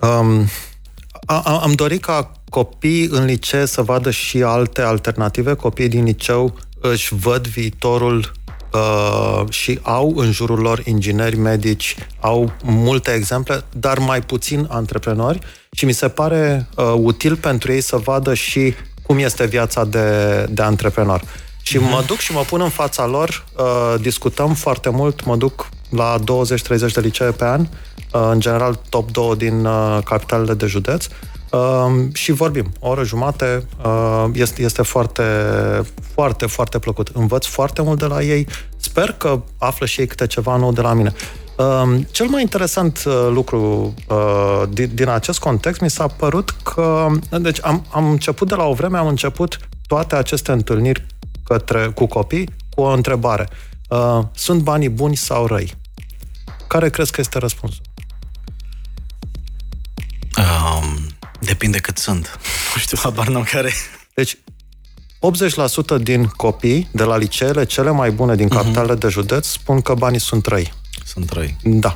[0.00, 0.48] Um,
[1.26, 5.54] a, a, am dorit ca copiii în licee să vadă și alte alternative.
[5.54, 8.32] Copiii din liceu își văd viitorul
[8.72, 15.38] uh, și au în jurul lor ingineri, medici, au multe exemple, dar mai puțin antreprenori.
[15.72, 20.46] Și mi se pare uh, util pentru ei să vadă și cum este viața de,
[20.50, 21.22] de antreprenor.
[21.62, 25.68] Și mă duc și mă pun în fața lor, uh, discutăm foarte mult, mă duc
[25.88, 26.22] la 20-30
[26.92, 31.12] de licee pe an, uh, în general top 2 din uh, capitalele de județ, uh,
[32.12, 32.72] și vorbim.
[32.80, 35.22] O oră jumate uh, este, este foarte,
[36.14, 37.08] foarte, foarte plăcut.
[37.08, 38.46] Învăț foarte mult de la ei,
[38.76, 41.12] sper că află și ei câte ceva nou de la mine.
[41.56, 47.06] Uh, cel mai interesant uh, lucru uh, din, din acest context mi s-a părut că,
[47.40, 51.06] deci am, am început de la o vreme, am început toate aceste întâlniri
[51.44, 53.48] către, cu copii cu o întrebare.
[53.88, 55.74] Uh, sunt banii buni sau răi?
[56.66, 57.82] Care crezi că este răspunsul?
[60.38, 61.09] Um,
[61.40, 62.38] depinde cât sunt.
[62.74, 63.72] Nu știu, habar n-am care.
[64.14, 64.36] Deci,
[65.98, 68.98] 80% din copii de la liceele cele mai bune din capitalele uh-huh.
[68.98, 70.72] de județ spun că banii sunt răi.
[71.04, 71.56] Sunt răi.
[71.62, 71.94] Da.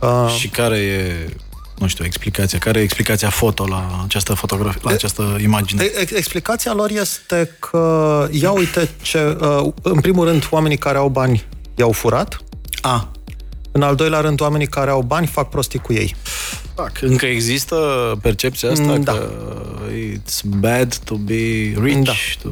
[0.00, 1.28] Uh, Și care e,
[1.78, 2.58] nu știu, explicația?
[2.58, 5.90] Care e explicația foto la această fotografie, la această imagine?
[6.00, 11.08] Ex- Explicația lor este că, ia uite ce, uh, în primul rând, oamenii care au
[11.08, 11.44] bani
[11.74, 12.38] i-au furat,
[12.80, 13.10] A,
[13.72, 16.14] în al doilea rând, oamenii care au bani fac prostii cu ei.
[16.74, 16.92] fac.
[17.00, 17.76] Încă există
[18.22, 19.12] percepția asta Mm, da.
[19.12, 19.28] că
[20.12, 22.02] it's bad to be rich.
[22.04, 22.12] Da.
[22.42, 22.48] To...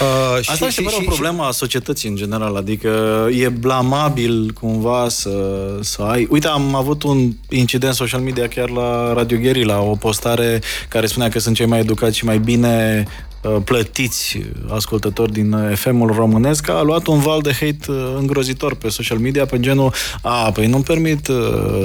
[0.00, 2.88] Uh, Asta și, și, pare o problemă a societății în general, adică
[3.32, 6.26] e blamabil cumva să, să ai...
[6.30, 11.28] Uite, am avut un incident social media chiar la Radio Guerilla, o postare care spunea
[11.28, 13.33] că sunt cei mai educați și mai bine uh,
[13.64, 19.46] plătiți ascultători din FM-ul românesc, a luat un val de hate îngrozitor pe social media
[19.46, 19.92] pe genul
[20.22, 21.28] a, păi nu-mi permit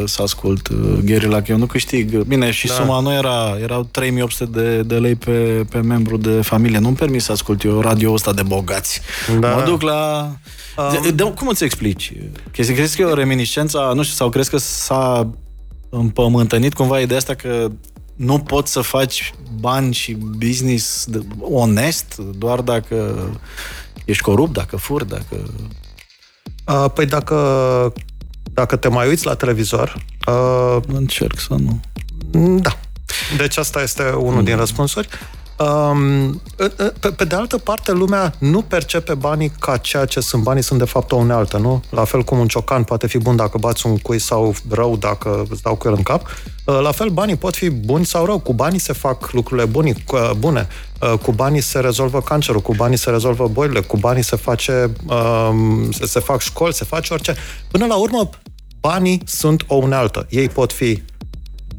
[0.05, 0.69] să ascult
[1.03, 2.17] Gherila, că eu nu câștig.
[2.17, 2.73] Bine, și da.
[2.73, 6.79] suma nu era, erau 3800 de, de lei pe, pe membru de familie.
[6.79, 9.01] Nu-mi permit să ascult eu radio ăsta de bogați.
[9.39, 9.55] Da.
[9.55, 10.31] Mă duc la...
[10.77, 11.01] Um...
[11.01, 12.13] De, de, cum îți explici?
[12.51, 15.29] Crezi că e o reminiscență, nu știu, sau crezi că s-a
[15.89, 17.67] împământănit cumva ideea asta că
[18.19, 21.07] nu poți să faci bani și business
[21.39, 23.29] onest doar dacă
[24.05, 25.35] ești corupt, dacă fur, dacă...
[26.67, 27.35] Uh, păi dacă,
[28.43, 30.05] dacă te mai uiți la televizor...
[30.27, 31.79] Uh, Încerc să nu.
[32.61, 32.79] Da.
[33.37, 34.43] Deci asta este unul mm.
[34.43, 35.07] din răspunsuri.
[35.59, 36.41] Um,
[36.99, 40.43] pe, pe de altă parte, lumea nu percepe banii ca ceea ce sunt.
[40.43, 41.83] Banii sunt, de fapt, o unealtă, nu?
[41.89, 45.45] La fel cum un ciocan poate fi bun dacă bați un cui sau rău dacă
[45.49, 46.21] îți dau cu el în cap.
[46.65, 48.39] Uh, la fel, banii pot fi buni sau rău.
[48.39, 50.67] Cu banii se fac lucrurile buni, uh, bune.
[51.01, 54.91] Uh, cu banii se rezolvă cancerul, cu banii se rezolvă bolile, cu banii se face,
[55.07, 57.35] um, se, se fac școli, se face orice.
[57.71, 58.29] Până la urmă,
[58.79, 60.25] banii sunt o unealtă.
[60.29, 61.03] Ei pot fi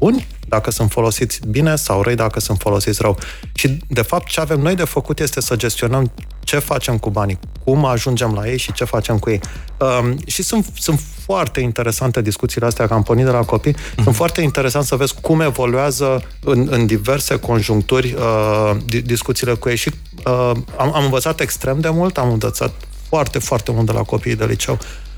[0.01, 3.17] buni dacă sunt folosiți bine sau răi dacă sunt folosiți rău.
[3.53, 7.39] Și, de fapt, ce avem noi de făcut este să gestionăm ce facem cu banii,
[7.63, 9.39] cum ajungem la ei și ce facem cu ei.
[9.77, 14.03] Um, și sunt, sunt foarte interesante discuțiile astea, că am pornit de la copii, mm-hmm.
[14.03, 18.71] sunt foarte interesant să vezi cum evoluează în, în diverse conjuncturi uh,
[19.03, 19.91] discuțiile cu ei și
[20.25, 22.71] uh, am, am învățat extrem de mult, am învățat
[23.07, 24.77] foarte, foarte mult de la copiii de liceu.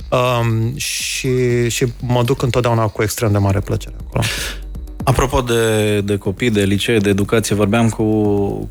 [0.09, 4.23] Um, și, și mă duc întotdeauna cu extrem de mare plăcere acolo.
[5.03, 8.03] Apropo de, de copii, de licee, de educație, vorbeam cu,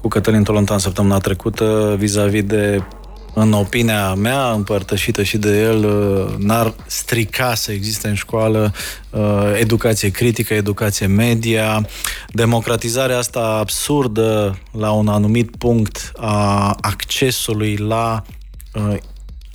[0.01, 2.83] cu Cătălin Tolontan săptămâna trecută vis-a-vis de,
[3.35, 8.73] în opinia mea, împărtășită și de el, uh, n-ar strica să existe în școală
[9.11, 11.87] uh, educație critică, educație media,
[12.29, 18.23] democratizarea asta absurdă la un anumit punct a accesului la
[18.75, 18.97] uh,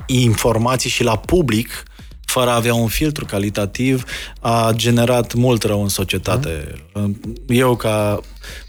[0.06, 1.84] informații și la public
[2.28, 4.04] fără a avea un filtru calitativ,
[4.40, 6.74] a generat mult rău în societate.
[6.94, 7.20] Mm.
[7.48, 8.20] Eu, ca,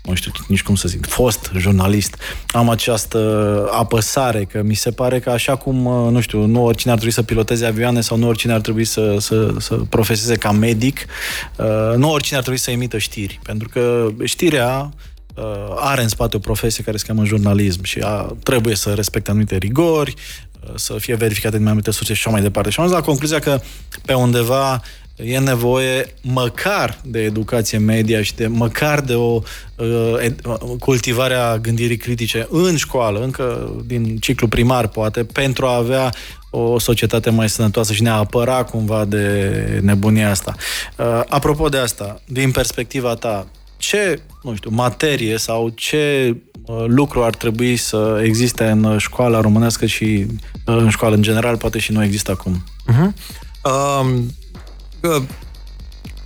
[0.03, 3.19] nu știu nici cum să zic, fost jurnalist, am această
[3.73, 5.77] apăsare că mi se pare că așa cum,
[6.13, 9.17] nu știu, nu oricine ar trebui să piloteze avioane sau nu oricine ar trebui să,
[9.19, 11.07] să, să profeseze ca medic,
[11.57, 13.41] uh, nu oricine ar trebui să emită știri.
[13.43, 14.93] Pentru că știrea
[15.35, 15.45] uh,
[15.77, 19.57] are în spate o profesie care se cheamă jurnalism și a, trebuie să respecte anumite
[19.57, 20.15] rigori,
[20.75, 22.71] să fie verificate din mai multe surse și așa mai departe.
[22.71, 23.61] Și am ajuns la concluzia că
[24.05, 24.83] pe undeva
[25.25, 29.41] e nevoie măcar de educație media și de măcar de o
[29.77, 30.27] uh,
[30.79, 36.13] cultivare a gândirii critice în școală, încă din ciclu primar poate, pentru a avea
[36.51, 40.55] o societate mai sănătoasă și ne a apăra cumva de nebunia asta.
[40.97, 43.47] Uh, apropo de asta, din perspectiva ta,
[43.77, 46.48] ce, nu știu, materie sau ce uh,
[46.87, 50.27] lucru ar trebui să existe în școala românească și
[50.67, 52.65] uh, în școală în general, poate și nu există acum?
[52.93, 53.13] Uh-huh.
[53.63, 54.35] Um,
[55.03, 55.23] uh,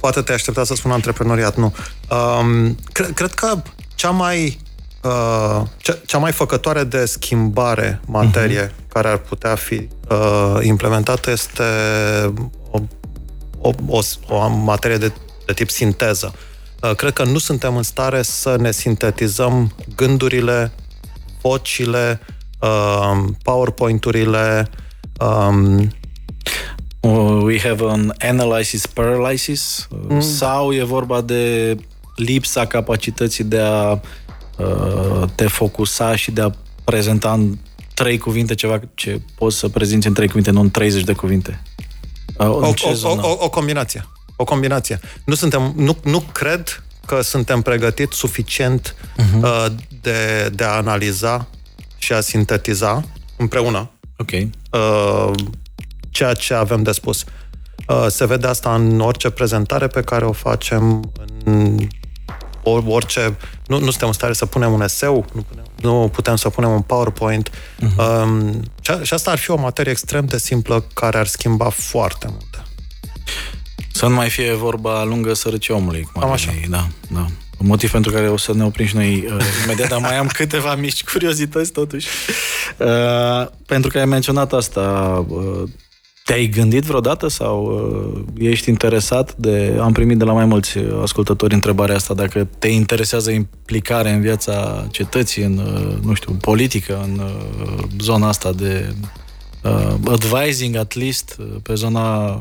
[0.01, 1.75] poate te aștepta să spun antreprenoriat, nu.
[2.11, 3.63] Um, cre- cred că
[3.95, 4.59] cea mai
[5.03, 8.89] uh, cea, cea mai făcătoare de schimbare materie uh-huh.
[8.93, 11.63] care ar putea fi uh, implementată este
[12.71, 12.81] o,
[13.59, 15.13] o, o, o materie de,
[15.47, 16.33] de tip sinteză.
[16.35, 16.52] Uh, Uh,
[16.97, 20.73] cred că nu suntem în stare să ne sintetizăm gândurile,
[21.41, 22.21] vocile,
[22.61, 24.69] um, PowerPoint-urile.
[25.21, 25.91] Um,
[27.43, 30.21] We have an analysis paralysis mm.
[30.21, 31.77] sau e vorba de
[32.17, 36.51] lipsa capacității de a uh, te focusa și de a
[36.85, 37.59] prezenta în
[37.95, 41.63] trei cuvinte ceva ce poți să prezinți în trei cuvinte, nu în 30 de cuvinte.
[42.39, 42.73] Uh, o, o,
[43.03, 44.07] o, o, o combinație.
[44.43, 45.01] O combinație.
[45.25, 49.43] Nu, suntem, nu, nu cred că suntem pregătiți suficient uh-huh.
[49.43, 49.67] uh,
[50.01, 51.47] de, de a analiza
[51.99, 53.05] și a sintetiza
[53.37, 54.51] împreună okay.
[54.71, 55.31] uh,
[56.11, 57.25] ceea ce avem de spus.
[57.89, 61.13] Uh, se vede asta în orice prezentare pe care o facem,
[61.45, 61.89] în
[62.65, 63.37] orice...
[63.67, 66.71] Nu, nu suntem în stare să punem un eseu, nu, putem, nu putem să punem
[66.71, 67.51] un PowerPoint.
[67.51, 68.23] Uh-huh.
[68.23, 72.27] Um, și, și asta ar fi o materie extrem de simplă care ar schimba foarte
[72.31, 72.72] mult.
[74.03, 76.09] Să nu mai fie vorba lungă sărăcie omului.
[76.13, 76.51] Cum Am așa.
[76.51, 77.27] Ei, da, da.
[77.59, 80.75] Motiv pentru care o să ne oprim și noi uh, imediat, dar mai am câteva
[80.75, 82.09] mici curiozități totuși.
[82.79, 84.81] Uh, pentru că ai menționat asta,
[85.29, 85.63] uh,
[86.25, 89.79] te-ai gândit vreodată sau uh, ești interesat de...
[89.81, 94.87] Am primit de la mai mulți ascultători întrebarea asta, dacă te interesează implicarea în viața
[94.91, 98.95] cetății, în, uh, nu știu, politică, în uh, zona asta de
[99.63, 102.41] uh, advising, at least, uh, pe zona uh,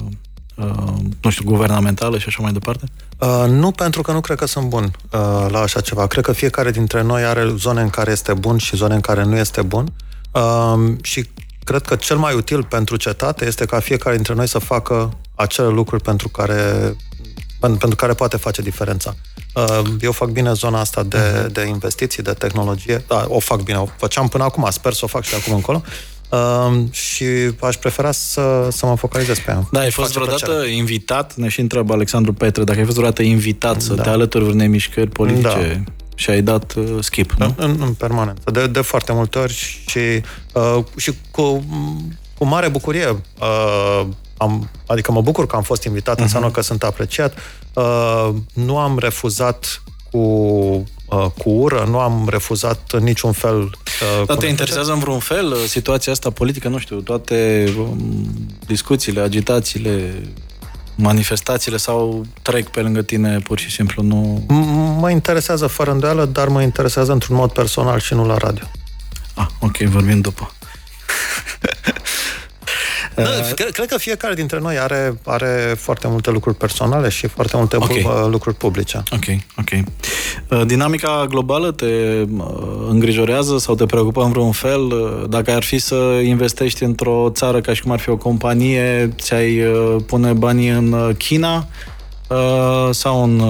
[1.22, 2.86] nu știu, guvernamentală și așa mai departe?
[3.20, 6.08] Uh, nu, pentru că nu cred că sunt bun uh, la așa ceva.
[6.08, 9.24] Cred că fiecare dintre noi are zone în care este bun și zone în care
[9.24, 9.94] nu este bun.
[10.32, 11.30] Uh, și
[11.64, 15.68] cred că cel mai util pentru cetate este ca fiecare dintre noi să facă acele
[15.68, 16.96] lucruri pentru care,
[17.60, 19.16] pentru care poate face diferența.
[19.54, 21.52] Uh, eu fac bine zona asta de, mhm.
[21.52, 23.04] de investiții, de tehnologie.
[23.08, 25.82] Da, o fac bine, o făceam până acum, sper să o fac și acum încolo.
[26.32, 27.26] Uh, și
[27.62, 29.68] aș prefera să, să mă focalizez pe ea.
[29.72, 30.76] Da, ai fost vreodată plăcere.
[30.76, 34.02] invitat, ne și întreb Alexandru Petre, dacă ai fost vreodată invitat să da.
[34.02, 35.92] te alături unei mișcări politice da.
[36.16, 37.54] și ai dat uh, skip, nu?
[37.58, 39.54] În, în permanență, de, de foarte multe ori
[39.88, 40.00] și,
[40.54, 41.66] uh, și cu,
[42.38, 43.08] cu mare bucurie
[43.40, 44.08] uh,
[44.38, 46.22] am, adică mă bucur că am fost invitat, uh-huh.
[46.22, 47.38] înseamnă că sunt apreciat.
[47.74, 50.18] Uh, nu am refuzat cu,
[51.06, 53.62] uh, cu ură, nu am refuzat în niciun fel.
[53.62, 56.68] Uh, Dar te interesează în vreun fel uh, situația asta politică?
[56.68, 58.30] Nu știu, toate um,
[58.66, 60.24] discuțiile, agitațiile,
[60.96, 64.04] manifestațiile sau trec pe lângă tine pur și simplu?
[64.04, 64.44] Nu...
[64.46, 68.64] M- mă interesează fără îndoială, dar mă interesează într-un mod personal și nu la radio.
[69.34, 70.52] Ah, ok, vorbim după.
[73.16, 77.28] Da, uh, cred, cred că fiecare dintre noi are, are foarte multe lucruri personale și
[77.28, 78.06] foarte multe okay.
[78.06, 79.04] Uh, lucruri publice.
[79.12, 79.26] Ok,
[79.58, 79.84] ok.
[80.50, 81.86] Uh, dinamica globală te
[82.90, 84.94] îngrijorează sau te preocupă în vreun fel?
[85.30, 89.62] Dacă ar fi să investești într-o țară ca și cum ar fi o companie, ți-ai
[90.06, 91.68] pune banii în China
[92.92, 93.42] sau în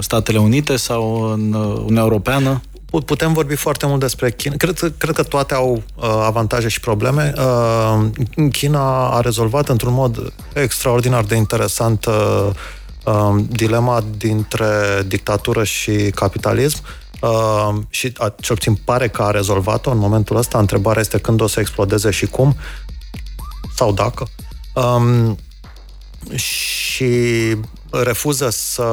[0.00, 2.60] Statele Unite sau în Uniunea Europeană?
[2.90, 4.54] Putem vorbi foarte mult despre China.
[4.56, 7.32] Cred, cred că toate au uh, avantaje și probleme.
[7.36, 8.06] Uh,
[8.52, 12.48] China a rezolvat într-un mod extraordinar de interesant uh,
[13.04, 14.66] uh, dilema dintre
[15.06, 16.78] dictatură și capitalism.
[17.20, 20.58] Uh, și a, cel puțin pare că a rezolvat-o în momentul ăsta.
[20.58, 22.56] Întrebarea este când o să explodeze și cum
[23.74, 24.26] sau dacă.
[24.74, 25.38] Um,
[26.34, 27.14] și
[27.90, 28.86] refuză să,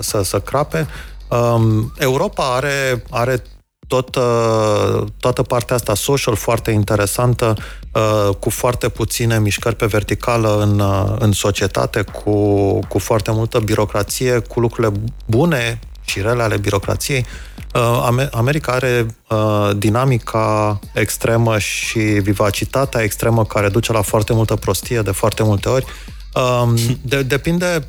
[0.00, 0.80] să, să crape.
[0.80, 3.42] Uh, Um, Europa are, are
[3.86, 7.54] tot, uh, toată partea asta social foarte interesantă,
[7.92, 13.58] uh, cu foarte puține mișcări pe verticală în, uh, în societate, cu, cu foarte multă
[13.58, 14.92] birocrație, cu lucrurile
[15.26, 17.26] bune și rele ale birocrației.
[18.30, 19.06] America are
[19.76, 25.84] dinamica extremă și vivacitatea extremă care duce la foarte multă prostie de foarte multe ori
[25.84, 26.11] Um,
[27.02, 27.86] de, depinde,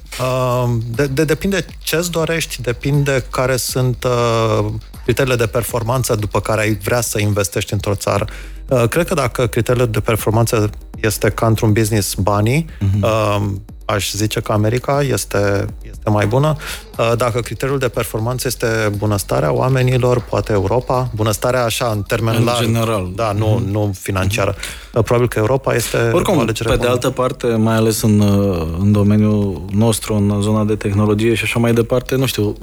[0.63, 4.65] um, de, de, depinde ce-ți dorești, depinde care sunt uh,
[5.03, 8.25] criteriile de performanță după care ai vrea să investești într-o țară.
[8.67, 13.39] Uh, cred că dacă criteriile de performanță este ca într-un business banii, uh-huh.
[13.85, 16.55] Uh, aș zice că America este, este mai bună.
[16.97, 22.43] Uh, dacă criteriul de performanță este bunăstarea oamenilor, poate Europa, bunăstarea așa în termen în
[22.43, 22.65] larg.
[22.65, 23.11] general.
[23.15, 23.71] Da, nu, mm-hmm.
[23.71, 24.55] nu financiară.
[24.55, 24.91] Mm-hmm.
[24.91, 26.87] Probabil că Europa este Oricum, o alegere pe bună.
[26.87, 31.43] de altă parte, mai ales în, uh, în domeniul nostru, în zona de tehnologie și
[31.43, 32.57] așa mai departe, nu știu,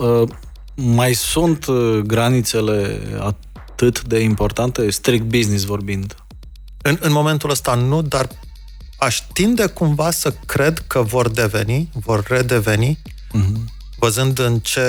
[0.75, 1.67] mai sunt
[2.03, 6.15] granițele atât de importante, strict business vorbind?
[6.83, 8.29] În, în momentul ăsta nu, dar
[9.01, 13.65] aș tinde cumva să cred că vor deveni, vor redeveni, uh-huh.
[13.99, 14.81] văzând în ce,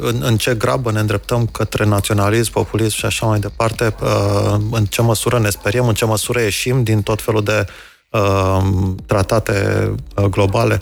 [0.00, 4.84] în, în ce grabă ne îndreptăm către naționalism, populism și așa mai departe, uh, în
[4.86, 7.66] ce măsură ne speriem, în ce măsură ieșim din tot felul de
[8.10, 8.62] uh,
[9.06, 10.78] tratate uh, globale.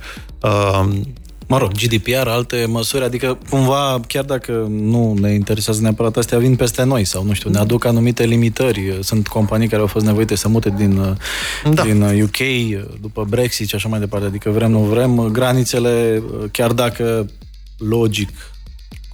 [1.47, 6.39] Uh, mă rog, GDPR, alte măsuri, adică cumva, chiar dacă nu ne interesează neapărat astea,
[6.39, 8.99] vin peste noi sau, nu știu, ne aduc anumite limitări.
[9.03, 11.19] Sunt companii care au fost nevoite să mute din,
[11.71, 11.83] da.
[11.83, 12.37] din UK
[13.01, 14.27] după Brexit și așa mai departe.
[14.27, 16.23] Adică vrem, nu vrem, granițele,
[16.53, 17.27] chiar dacă
[17.79, 18.29] logic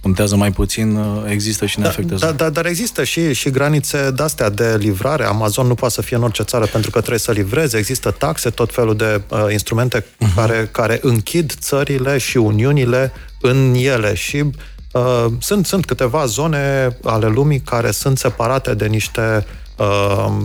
[0.03, 2.25] contează mai puțin, există și ne da, afectează.
[2.25, 5.25] Da, da, dar există și, și granițe de-astea de livrare.
[5.25, 7.77] Amazon nu poate să fie în orice țară pentru că trebuie să livreze.
[7.77, 10.35] Există taxe, tot felul de uh, instrumente uh-huh.
[10.35, 14.43] care, care închid țările și uniunile în ele și
[14.91, 19.45] uh, sunt, sunt câteva zone ale lumii care sunt separate de niște
[19.77, 20.35] uh,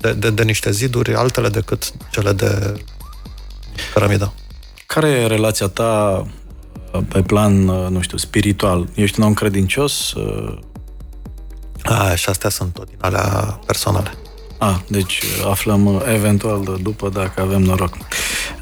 [0.00, 2.82] de, de, de niște ziduri, altele decât cele de
[3.94, 4.32] cărămidă.
[4.86, 6.26] Care e relația ta
[7.08, 8.88] pe plan, uh, nu știu, spiritual.
[8.94, 10.12] Ești un om credincios?
[10.12, 10.58] Uh?
[11.82, 14.12] A, și astea sunt tot din alea personale.
[14.58, 17.96] A, deci aflăm eventual după dacă avem noroc.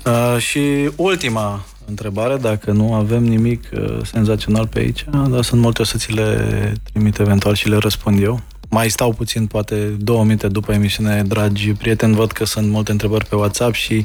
[0.03, 5.83] A, și ultima întrebare, dacă nu avem nimic uh, senzațional pe aici, dar sunt multe,
[5.83, 8.41] o să ți le trimit eventual și le răspund eu.
[8.71, 13.25] Mai stau puțin, poate două minute după emisiune, dragi prieteni, văd că sunt multe întrebări
[13.25, 14.05] pe WhatsApp și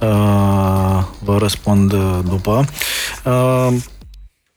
[0.00, 1.94] uh, vă răspund
[2.28, 2.64] după.
[3.24, 3.74] Uh,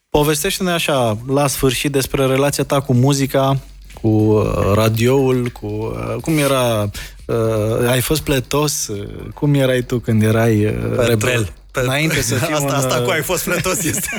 [0.09, 3.59] povestește-ne așa, la sfârșit, despre relația ta cu muzica,
[4.01, 6.89] cu uh, radioul, cu uh, cum era,
[7.25, 8.89] uh, ai fost pletos,
[9.33, 10.73] cum erai tu când erai uh,
[11.07, 11.53] rebel?
[11.79, 14.09] Pe, Înainte să fiu asta, un, asta cu uh, ai fost plătos este,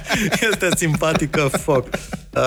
[0.50, 1.86] este simpatică, foc.
[2.34, 2.42] Uh,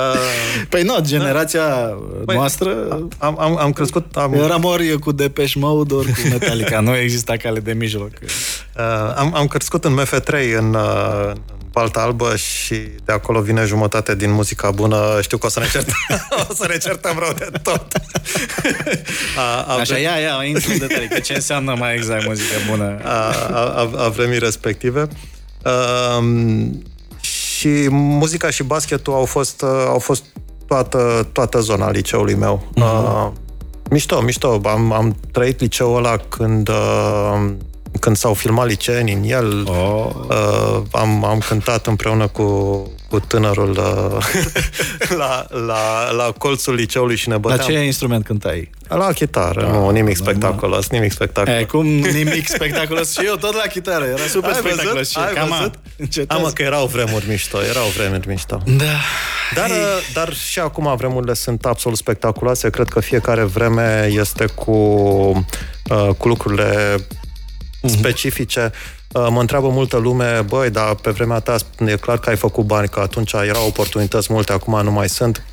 [0.70, 2.76] Păi nu, generația Băi, noastră
[3.18, 6.80] am, am, am crescut, am, eram ori cu Depeche Mode, ori cu Metallica.
[6.80, 8.12] nu exista cale de mijloc.
[8.22, 13.66] Uh, am, am crescut în MF3 în, uh, în Balta Albă și de acolo vine
[13.66, 15.20] jumătate din muzica bună.
[15.22, 15.96] Știu că o să ne certăm,
[16.50, 17.88] o să ne certăm rău de tot.
[19.38, 23.00] A, a, Așa, ia, ia, intru în detalii, că ce înseamnă mai exact muzică bună?
[23.04, 25.08] a, a, a vremii respective.
[25.66, 26.68] Uh,
[27.22, 30.24] și muzica și basketul au fost, uh, au fost
[30.68, 32.68] toată, toată zona liceului meu.
[32.70, 32.82] Uh-huh.
[32.82, 33.32] Uh,
[33.90, 34.62] mișto, mișto.
[34.64, 37.52] Am, am trăit liceul ăla când, uh,
[38.00, 39.68] când s-au filmat liceenii în el.
[39.68, 40.10] Oh.
[40.30, 42.44] Uh, am, am cântat împreună cu,
[43.10, 44.26] cu tânărul uh,
[45.22, 47.68] la, la, la colțul liceului și ne La băteam.
[47.70, 48.70] ce instrument cântai?
[48.88, 51.60] La chitară, nu, nimic spectaculos, nimic spectaculos.
[51.60, 54.72] E, cum nimic spectaculos și eu tot la chitară, era super Ai văzut?
[54.72, 55.74] spectaculos și eu, Ai cam văzut?
[55.98, 56.38] încetez.
[56.38, 58.62] Am, că erau vremuri mișto, erau vremuri mișto.
[58.66, 58.84] Da.
[59.56, 59.76] Dar, uh,
[60.14, 62.70] dar și acum vremurile sunt absolut spectaculoase.
[62.70, 66.96] Cred că fiecare vreme este cu, uh, cu lucrurile
[67.88, 68.72] specifice.
[69.12, 71.56] Uh, Mă întreabă multă lume, băi, dar pe vremea ta
[71.86, 75.44] e clar că ai făcut bani, că atunci erau oportunități multe, acum nu mai sunt.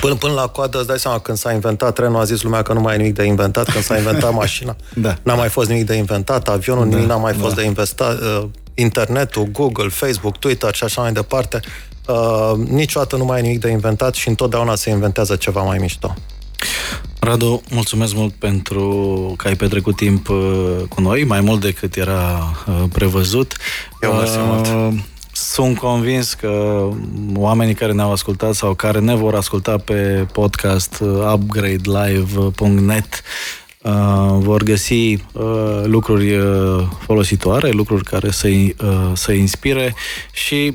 [0.00, 2.72] Până, până la coadă, îți dai seama, când s-a inventat trenul, a zis lumea că
[2.72, 5.16] nu mai e nimic de inventat, când s-a inventat mașina, Da.
[5.22, 8.44] n-a mai fost nimic de inventat, avionul, nimic n-a mai fost de investat, uh,
[8.74, 11.60] internetul, Google, Facebook, Twitter și așa mai departe.
[12.06, 16.14] Uh, niciodată nu mai e nimic de inventat și întotdeauna se inventează ceva mai mișto.
[17.20, 22.52] Radu, mulțumesc mult pentru că ai petrecut timp uh, cu noi, mai mult decât era
[22.66, 23.56] uh, prevăzut.
[24.00, 24.68] Eu mersi mult.
[25.32, 26.88] Sunt convins că
[27.34, 33.22] oamenii care ne-au ascultat sau care ne vor asculta pe podcast uh, upgradelive.net
[33.82, 33.92] uh,
[34.38, 34.94] vor găsi
[35.32, 39.94] uh, lucruri uh, folositoare, lucruri care să-i, uh, să inspire
[40.32, 40.74] și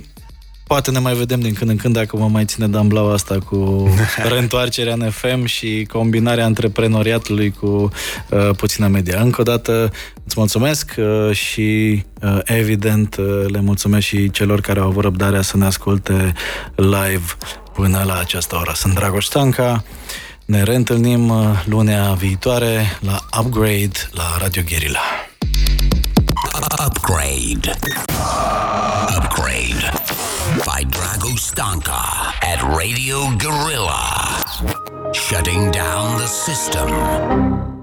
[0.67, 3.89] Poate ne mai vedem din când în când dacă vă mai ține damblaua asta cu
[4.31, 7.67] reîntoarcerea în FM și combinarea antreprenoriatului cu
[8.29, 9.21] uh, puțină media.
[9.21, 9.91] Încă o dată
[10.25, 15.41] îți mulțumesc uh, și uh, evident uh, le mulțumesc și celor care au avut răbdarea
[15.41, 16.33] să ne asculte
[16.75, 17.25] live
[17.73, 18.71] până la această oră.
[18.75, 19.83] Sunt Dragoș Stanca,
[20.45, 25.01] ne reîntâlnim uh, lunea viitoare la Upgrade la Radio Guerilla.
[26.85, 27.79] Upgrade.
[29.17, 29.96] Upgrade.
[31.37, 34.43] Stanka at Radio Gorilla.
[35.13, 37.76] Shutting down the system.